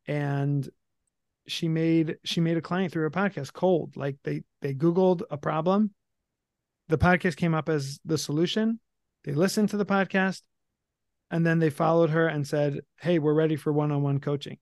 and 0.06 0.66
she 1.48 1.68
made 1.68 2.18
she 2.24 2.40
made 2.40 2.56
a 2.56 2.62
client 2.62 2.92
through 2.92 3.06
a 3.06 3.10
podcast 3.10 3.52
cold. 3.52 3.96
Like 3.96 4.16
they 4.24 4.42
they 4.62 4.74
Googled 4.74 5.22
a 5.30 5.36
problem. 5.36 5.92
The 6.88 6.98
podcast 6.98 7.36
came 7.36 7.54
up 7.54 7.68
as 7.68 7.98
the 8.04 8.18
solution. 8.18 8.80
They 9.24 9.32
listened 9.32 9.70
to 9.70 9.76
the 9.76 9.86
podcast 9.86 10.42
and 11.30 11.44
then 11.44 11.58
they 11.58 11.70
followed 11.70 12.10
her 12.10 12.28
and 12.28 12.46
said, 12.46 12.80
Hey, 13.00 13.18
we're 13.18 13.34
ready 13.34 13.56
for 13.56 13.72
one-on-one 13.72 14.20
coaching. 14.20 14.58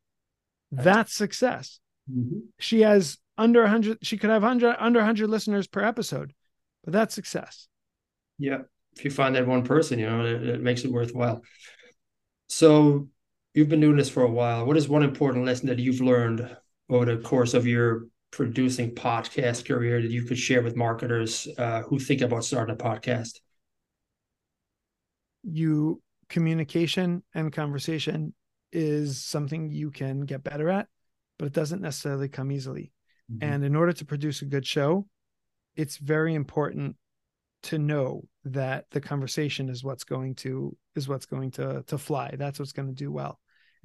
That's 0.73 1.13
success. 1.13 1.81
Mm-hmm. 2.11 2.39
She 2.59 2.81
has 2.81 3.19
under 3.37 3.63
100 3.63 3.99
she 4.03 4.17
could 4.17 4.31
have 4.31 4.43
100 4.43 4.77
under 4.79 5.01
100 5.01 5.29
listeners 5.29 5.67
per 5.67 5.83
episode 5.83 6.33
but 6.85 6.93
that's 6.93 7.15
success 7.15 7.69
yeah 8.39 8.59
if 8.97 9.05
you 9.05 9.11
find 9.11 9.35
that 9.35 9.47
one 9.47 9.65
person 9.65 9.99
you 9.99 10.09
know 10.09 10.25
it, 10.25 10.43
it, 10.43 10.63
makes 10.63 10.85
it 10.85 10.93
worthwhile 10.93 11.43
so 12.49 13.09
you've 13.55 13.69
been 13.69 13.81
doing 13.81 13.97
this 13.97 14.11
for 14.11 14.23
a 14.23 14.31
while 14.31 14.67
what 14.67 14.77
is 14.77 14.89
one 14.89 15.03
important 15.03 15.45
lesson 15.45 15.69
that 15.69 15.79
you've 15.79 16.01
learned 16.01 16.57
over 16.89 17.05
the 17.05 17.17
course 17.19 17.55
of 17.55 17.67
your 17.67 18.07
producing 18.31 18.95
podcast 18.95 19.67
career 19.67 20.03
that 20.03 20.11
you 20.11 20.25
could 20.25 20.39
share 20.39 20.63
with 20.63 20.77
marketers 20.77 21.49
uh, 21.59 21.83
who 21.83 21.99
think 21.99 22.21
about 22.21 22.45
starting 22.45 22.75
a 22.75 22.79
podcast 22.79 23.41
you 25.43 26.03
communication 26.29 27.23
and 27.35 27.53
conversation 27.53 28.35
is 28.73 29.23
something 29.23 29.71
you 29.71 29.91
can 29.91 30.23
get 30.23 30.43
better 30.43 30.69
at 30.69 30.89
but 31.39 31.47
it 31.47 31.53
doesn't 31.53 31.83
necessarily 31.83 32.29
come 32.29 32.51
easily 32.51 32.93
Mm-hmm. 33.31 33.53
And 33.53 33.65
in 33.65 33.77
order 33.77 33.93
to 33.93 34.05
produce 34.05 34.43
a 34.43 34.47
good 34.47 34.67
show, 34.67 35.07
it's 35.77 35.97
very 35.97 36.35
important 36.35 36.97
to 37.65 37.79
know 37.79 38.29
that 38.45 38.87
the 38.91 39.01
conversation 39.01 39.71
is 39.71 39.83
what's 39.83 40.05
going 40.05 40.35
to 40.35 40.77
is 40.95 41.09
what's 41.09 41.27
going 41.27 41.51
to 41.53 41.83
to 41.87 41.99
fly. 41.99 42.35
That's 42.37 42.59
what's 42.59 42.73
going 42.73 42.89
to 42.89 42.95
do 42.95 43.11
well. 43.11 43.39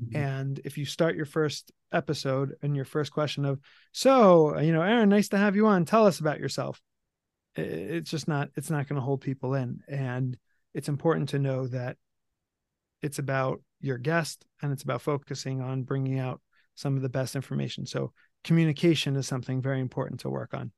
Mm-hmm. 0.04 0.16
And 0.16 0.62
if 0.66 0.78
you 0.78 0.86
start 0.86 1.16
your 1.16 1.26
first 1.26 1.72
episode 1.92 2.56
and 2.62 2.76
your 2.76 2.86
first 2.86 3.12
question 3.12 3.46
of, 3.46 3.60
so, 3.92 4.58
you 4.60 4.72
know, 4.72 4.82
Ahron, 4.82 5.10
nice 5.10 5.30
to 5.30 5.38
have 5.38 5.56
you 5.56 5.68
on. 5.68 5.86
Tell 5.86 6.06
us 6.06 6.20
about 6.20 6.40
yourself. 6.40 6.82
It's 7.56 8.12
just 8.12 8.28
not, 8.28 8.50
it's 8.56 8.70
not 8.70 8.88
going 8.88 8.96
to 8.96 9.06
hold 9.06 9.22
people 9.22 9.54
in. 9.56 9.82
And 9.88 10.38
it's 10.74 10.90
important 10.90 11.30
to 11.30 11.40
know 11.40 11.68
that 11.68 11.98
it's 13.02 13.20
about 13.20 13.62
your 13.82 13.98
guest 13.98 14.46
and 14.62 14.72
it's 14.72 14.84
about 14.84 15.02
focusing 15.02 15.62
on 15.62 15.84
bringing 15.84 16.20
out 16.20 16.42
some 16.76 16.96
of 16.96 17.02
the 17.02 17.10
best 17.10 17.36
information. 17.36 17.86
So 17.86 18.14
communication 18.44 19.16
is 19.16 19.28
something 19.28 19.62
very 19.62 19.82
important 19.82 20.22
to 20.22 20.30
work 20.30 20.54
on. 20.54 20.72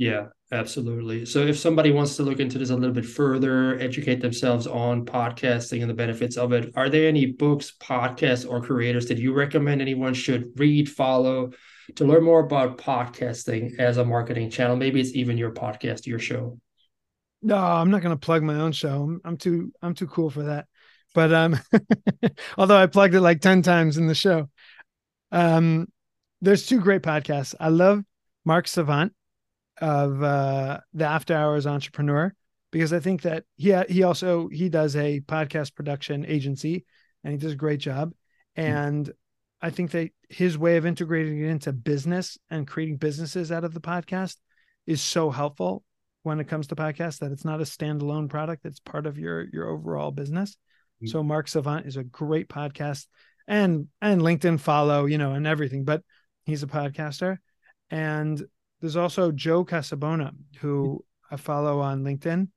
Yeah, 0.00 0.28
absolutely. 0.50 1.26
So 1.26 1.46
if 1.46 1.58
somebody 1.58 1.92
wants 1.92 2.16
to 2.16 2.22
look 2.22 2.40
into 2.40 2.56
this 2.56 2.70
a 2.70 2.74
little 2.74 2.94
bit 2.94 3.04
further, 3.04 3.78
educate 3.78 4.22
themselves 4.22 4.66
on 4.66 5.04
podcasting 5.04 5.82
and 5.82 5.90
the 5.90 5.94
benefits 5.94 6.38
of 6.38 6.54
it, 6.54 6.72
are 6.74 6.88
there 6.88 7.06
any 7.06 7.26
books, 7.26 7.74
podcasts, 7.78 8.48
or 8.48 8.62
creators 8.62 9.08
that 9.08 9.18
you 9.18 9.34
recommend 9.34 9.82
anyone 9.82 10.14
should 10.14 10.58
read, 10.58 10.88
follow 10.88 11.50
to 11.96 12.06
learn 12.06 12.24
more 12.24 12.40
about 12.40 12.78
podcasting 12.78 13.78
as 13.78 13.98
a 13.98 14.04
marketing 14.06 14.48
channel? 14.48 14.74
Maybe 14.74 15.02
it's 15.02 15.14
even 15.14 15.36
your 15.36 15.52
podcast, 15.52 16.06
your 16.06 16.18
show. 16.18 16.58
No, 17.42 17.58
I'm 17.58 17.90
not 17.90 18.00
going 18.00 18.16
to 18.16 18.26
plug 18.26 18.42
my 18.42 18.54
own 18.54 18.72
show. 18.72 19.02
I'm, 19.02 19.20
I'm 19.22 19.36
too 19.36 19.70
I'm 19.82 19.94
too 19.94 20.06
cool 20.06 20.30
for 20.30 20.44
that. 20.44 20.66
But 21.14 21.30
um 21.34 21.60
although 22.56 22.78
I 22.78 22.86
plugged 22.86 23.14
it 23.14 23.20
like 23.20 23.42
10 23.42 23.60
times 23.60 23.98
in 23.98 24.06
the 24.06 24.14
show. 24.14 24.48
Um 25.30 25.88
there's 26.40 26.66
two 26.66 26.80
great 26.80 27.02
podcasts. 27.02 27.54
I 27.60 27.68
love 27.68 28.02
Mark 28.46 28.66
Savant 28.66 29.12
of 29.80 30.22
uh, 30.22 30.80
the 30.94 31.06
After 31.06 31.34
Hours 31.34 31.66
Entrepreneur 31.66 32.34
because 32.70 32.92
I 32.92 33.00
think 33.00 33.22
that 33.22 33.44
he 33.56 33.74
he 33.88 34.02
also 34.02 34.48
he 34.48 34.68
does 34.68 34.96
a 34.96 35.20
podcast 35.20 35.74
production 35.74 36.24
agency 36.26 36.84
and 37.24 37.32
he 37.32 37.38
does 37.38 37.52
a 37.52 37.56
great 37.56 37.80
job. 37.80 38.12
And 38.56 39.06
mm-hmm. 39.06 39.66
I 39.66 39.70
think 39.70 39.90
that 39.92 40.10
his 40.28 40.56
way 40.56 40.76
of 40.76 40.86
integrating 40.86 41.40
it 41.40 41.48
into 41.48 41.72
business 41.72 42.38
and 42.50 42.66
creating 42.66 42.96
businesses 42.96 43.50
out 43.50 43.64
of 43.64 43.74
the 43.74 43.80
podcast 43.80 44.36
is 44.86 45.00
so 45.00 45.30
helpful 45.30 45.82
when 46.22 46.40
it 46.40 46.48
comes 46.48 46.66
to 46.68 46.76
podcasts 46.76 47.18
that 47.18 47.32
it's 47.32 47.44
not 47.44 47.60
a 47.60 47.64
standalone 47.64 48.28
product; 48.28 48.64
it's 48.64 48.80
part 48.80 49.06
of 49.06 49.18
your 49.18 49.46
your 49.52 49.68
overall 49.68 50.10
business. 50.10 50.50
Mm-hmm. 50.50 51.06
So 51.08 51.22
Mark 51.22 51.48
Savant 51.48 51.86
is 51.86 51.96
a 51.96 52.04
great 52.04 52.48
podcast 52.48 53.06
and 53.48 53.88
and 54.00 54.20
LinkedIn 54.20 54.60
follow, 54.60 55.06
you 55.06 55.18
know, 55.18 55.32
and 55.32 55.46
everything. 55.46 55.84
But 55.84 56.02
He's 56.44 56.62
a 56.62 56.66
podcaster. 56.66 57.38
And 57.90 58.42
there's 58.80 58.96
also 58.96 59.30
Joe 59.30 59.64
Casabona, 59.64 60.32
who 60.58 61.04
I 61.30 61.36
follow 61.36 61.80
on 61.80 62.02
LinkedIn, 62.02 62.48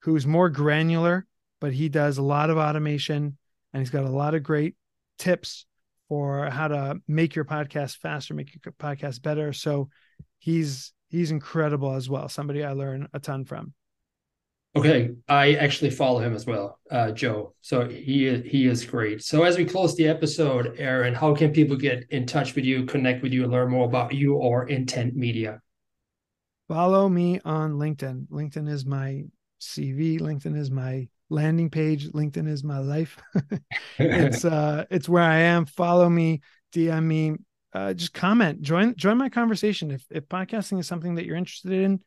who's 0.00 0.26
more 0.26 0.50
granular, 0.50 1.26
but 1.60 1.72
he 1.72 1.88
does 1.88 2.18
a 2.18 2.22
lot 2.22 2.50
of 2.50 2.58
automation 2.58 3.36
and 3.72 3.80
he's 3.80 3.90
got 3.90 4.04
a 4.04 4.10
lot 4.10 4.34
of 4.34 4.42
great 4.42 4.76
tips 5.18 5.66
for 6.08 6.50
how 6.50 6.68
to 6.68 7.00
make 7.08 7.34
your 7.34 7.44
podcast 7.44 7.96
faster, 7.96 8.34
make 8.34 8.54
your 8.64 8.72
podcast 8.74 9.22
better. 9.22 9.52
So 9.52 9.88
he's 10.38 10.92
he's 11.08 11.30
incredible 11.30 11.94
as 11.94 12.08
well. 12.08 12.28
Somebody 12.28 12.64
I 12.64 12.72
learn 12.72 13.08
a 13.14 13.18
ton 13.18 13.44
from. 13.44 13.72
Okay, 14.74 15.10
I 15.28 15.54
actually 15.54 15.90
follow 15.90 16.20
him 16.20 16.34
as 16.34 16.46
well, 16.46 16.78
uh, 16.90 17.12
Joe. 17.12 17.54
So 17.60 17.86
he 17.86 18.40
he 18.40 18.66
is 18.66 18.86
great. 18.86 19.22
So 19.22 19.42
as 19.42 19.58
we 19.58 19.66
close 19.66 19.94
the 19.96 20.08
episode, 20.08 20.78
Ahron, 20.78 21.14
how 21.14 21.34
can 21.34 21.52
people 21.52 21.76
get 21.76 22.06
in 22.08 22.24
touch 22.24 22.54
with 22.54 22.64
you, 22.64 22.86
connect 22.86 23.22
with 23.22 23.32
you, 23.32 23.42
and 23.42 23.52
learn 23.52 23.70
more 23.70 23.84
about 23.84 24.14
you 24.14 24.34
or 24.34 24.68
Intent 24.68 25.14
Media? 25.14 25.60
Follow 26.68 27.06
me 27.06 27.38
on 27.44 27.72
LinkedIn. 27.74 28.28
LinkedIn 28.28 28.66
is 28.66 28.86
my 28.86 29.24
CV. 29.60 30.18
LinkedIn 30.18 30.56
is 30.56 30.70
my 30.70 31.06
landing 31.28 31.68
page. 31.68 32.08
LinkedIn 32.08 32.48
is 32.48 32.64
my 32.64 32.78
life. 32.78 33.20
it's 33.98 34.46
uh, 34.46 34.86
it's 34.90 35.08
where 35.08 35.22
I 35.22 35.40
am. 35.40 35.66
Follow 35.66 36.08
me, 36.08 36.40
DM 36.74 37.04
me, 37.04 37.34
uh, 37.74 37.92
just 37.92 38.14
comment, 38.14 38.62
join 38.62 38.96
join 38.96 39.18
my 39.18 39.28
conversation. 39.28 39.90
If 39.90 40.04
if 40.10 40.28
podcasting 40.28 40.78
is 40.78 40.86
something 40.86 41.16
that 41.16 41.26
you're 41.26 41.36
interested 41.36 41.72
in 41.72 42.00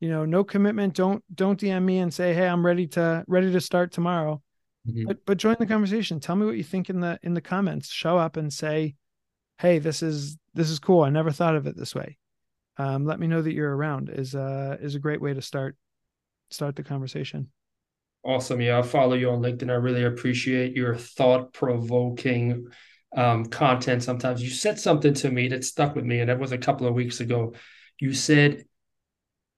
you 0.00 0.08
know 0.08 0.24
no 0.24 0.42
commitment. 0.42 0.94
Don't 0.94 1.22
don't 1.34 1.60
dm 1.60 1.84
me 1.84 1.98
and 1.98 2.12
say 2.12 2.34
hey 2.34 2.48
i'm 2.48 2.64
ready 2.64 2.86
to 2.88 3.24
ready 3.28 3.52
to 3.52 3.60
start 3.60 3.92
tomorrow. 3.92 4.42
Mm-hmm. 4.88 5.06
but 5.06 5.18
but 5.26 5.38
join 5.38 5.56
the 5.58 5.66
conversation. 5.66 6.20
Tell 6.20 6.36
me 6.36 6.46
what 6.46 6.56
you 6.56 6.64
think 6.64 6.88
in 6.88 7.00
the 7.00 7.18
in 7.22 7.34
the 7.34 7.40
comments. 7.40 7.90
Show 7.90 8.16
up 8.16 8.36
and 8.36 8.52
say 8.52 8.96
hey 9.58 9.78
this 9.78 10.02
is 10.02 10.38
this 10.54 10.70
is 10.70 10.78
cool. 10.78 11.02
I 11.02 11.10
never 11.10 11.30
thought 11.30 11.54
of 11.54 11.66
it 11.66 11.76
this 11.76 11.94
way. 11.94 12.16
Um, 12.78 13.04
let 13.04 13.20
me 13.20 13.26
know 13.26 13.42
that 13.42 13.52
you're 13.52 13.76
around 13.76 14.08
is 14.08 14.34
uh 14.34 14.78
is 14.80 14.94
a 14.94 15.00
great 15.00 15.20
way 15.20 15.34
to 15.34 15.42
start 15.42 15.76
start 16.50 16.76
the 16.76 16.82
conversation. 16.82 17.50
Awesome. 18.24 18.60
Yeah 18.60 18.76
i'll 18.76 18.82
follow 18.82 19.14
you 19.14 19.30
on 19.30 19.42
linkedin. 19.42 19.70
I 19.70 19.74
really 19.74 20.04
appreciate 20.04 20.74
your 20.74 20.94
thought-provoking 20.94 22.68
um, 23.16 23.46
content. 23.46 24.02
Sometimes 24.02 24.42
you 24.42 24.50
said 24.50 24.78
something 24.78 25.14
to 25.14 25.30
me 25.30 25.48
that 25.48 25.64
stuck 25.64 25.94
with 25.94 26.04
me 26.04 26.20
and 26.20 26.30
that 26.30 26.38
was 26.38 26.52
a 26.52 26.58
couple 26.58 26.86
of 26.86 26.94
weeks 26.94 27.20
ago. 27.20 27.54
You 27.98 28.14
said 28.14 28.64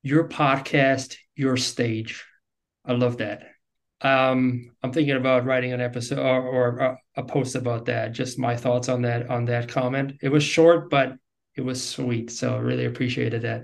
your 0.02 0.28
podcast, 0.28 1.16
your 1.34 1.56
stage. 1.56 2.24
I 2.84 2.92
love 2.92 3.18
that. 3.18 3.44
Um, 4.00 4.70
I'm 4.82 4.92
thinking 4.92 5.16
about 5.16 5.44
writing 5.44 5.72
an 5.72 5.80
episode 5.80 6.18
or, 6.18 6.42
or 6.42 6.98
a 7.16 7.22
post 7.22 7.54
about 7.54 7.86
that. 7.86 8.12
Just 8.12 8.38
my 8.38 8.56
thoughts 8.56 8.88
on 8.88 9.02
that 9.02 9.30
on 9.30 9.44
that 9.44 9.68
comment. 9.68 10.14
It 10.20 10.28
was 10.28 10.42
short, 10.42 10.90
but 10.90 11.14
it 11.54 11.60
was 11.60 11.86
sweet. 11.86 12.30
So 12.30 12.56
I 12.56 12.58
really 12.58 12.86
appreciated 12.86 13.42
that. 13.42 13.62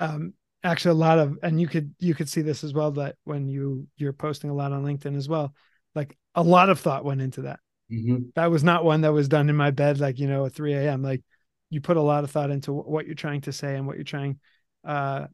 Um, 0.00 0.32
actually, 0.64 0.92
a 0.92 0.94
lot 0.94 1.18
of, 1.18 1.38
and 1.42 1.60
you 1.60 1.68
could 1.68 1.94
you 1.98 2.14
could 2.14 2.30
see 2.30 2.40
this 2.40 2.64
as 2.64 2.72
well 2.72 2.92
that 2.92 3.16
when 3.24 3.48
you 3.48 3.86
you're 3.98 4.14
posting 4.14 4.48
a 4.48 4.54
lot 4.54 4.72
on 4.72 4.84
LinkedIn 4.84 5.16
as 5.16 5.28
well, 5.28 5.54
like 5.94 6.16
a 6.34 6.42
lot 6.42 6.70
of 6.70 6.80
thought 6.80 7.04
went 7.04 7.20
into 7.20 7.42
that. 7.42 7.60
Mm-hmm. 7.92 8.30
That 8.36 8.50
was 8.50 8.64
not 8.64 8.84
one 8.84 9.02
that 9.02 9.12
was 9.12 9.28
done 9.28 9.50
in 9.50 9.56
my 9.56 9.70
bed, 9.70 10.00
like 10.00 10.18
you 10.18 10.28
know, 10.28 10.46
at 10.46 10.54
3 10.54 10.72
a.m. 10.74 11.02
Like 11.02 11.22
you 11.68 11.82
put 11.82 11.98
a 11.98 12.02
lot 12.02 12.24
of 12.24 12.30
thought 12.30 12.50
into 12.50 12.72
what 12.72 13.04
you're 13.04 13.14
trying 13.14 13.42
to 13.42 13.52
say 13.52 13.76
and 13.76 13.86
what 13.86 13.96
you're 13.96 14.04
trying 14.04 14.38
uh, 14.86 15.26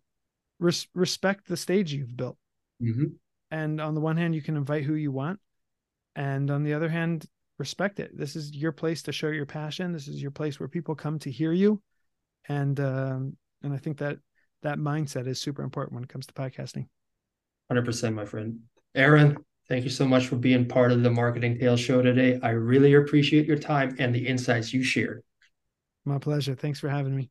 res- 0.59 0.89
respect 0.95 1.47
the 1.47 1.57
stage 1.57 1.93
you've 1.93 2.17
built. 2.17 2.37
Mm-hmm. 2.83 3.05
And 3.51 3.81
on 3.81 3.95
the 3.95 4.01
one 4.01 4.17
hand, 4.17 4.35
you 4.35 4.43
can 4.43 4.57
invite 4.57 4.85
who 4.85 4.95
you 4.95 5.13
want, 5.13 5.39
and 6.17 6.51
on 6.51 6.65
the 6.65 6.73
other 6.73 6.89
hand, 6.89 7.27
respect 7.59 8.01
it. 8.01 8.17
This 8.17 8.35
is 8.35 8.57
your 8.57 8.73
place 8.73 9.03
to 9.03 9.13
show 9.13 9.29
your 9.29 9.47
passion. 9.47 9.93
This 9.93 10.09
is 10.09 10.23
your 10.23 10.31
place 10.31 10.59
where 10.59 10.69
people 10.69 10.95
come 10.95 11.19
to 11.21 11.31
hear 11.31 11.53
you, 11.53 11.83
and 12.49 12.81
um, 12.81 13.37
and 13.63 13.75
I 13.75 13.77
think 13.77 13.99
that 13.99 14.19
that 14.63 14.79
mindset 14.79 15.27
is 15.27 15.41
super 15.41 15.63
important 15.63 15.95
when 15.95 16.03
it 16.03 16.09
comes 16.09 16.27
to 16.27 16.35
podcasting. 16.35 16.87
Hundred 17.69 17.85
percent, 17.85 18.17
my 18.17 18.25
friend. 18.25 18.61
Ahron, 18.97 19.37
thank 19.69 19.85
you 19.85 19.91
so 19.91 20.07
much 20.07 20.27
for 20.27 20.37
being 20.37 20.67
part 20.67 20.91
of 20.91 21.03
the 21.03 21.11
Marketing 21.11 21.59
Tales 21.59 21.81
show 21.81 22.01
today. 22.01 22.41
I 22.43 22.51
really 22.51 22.95
appreciate 22.95 23.47
your 23.47 23.59
time 23.59 23.97
and 23.99 24.15
the 24.15 24.27
insights 24.27 24.73
you 24.73 24.83
shared. 24.83 25.23
My 26.05 26.19
pleasure. 26.19 26.55
Thanks 26.55 26.81
for 26.81 26.89
having 26.89 27.15
me. 27.15 27.31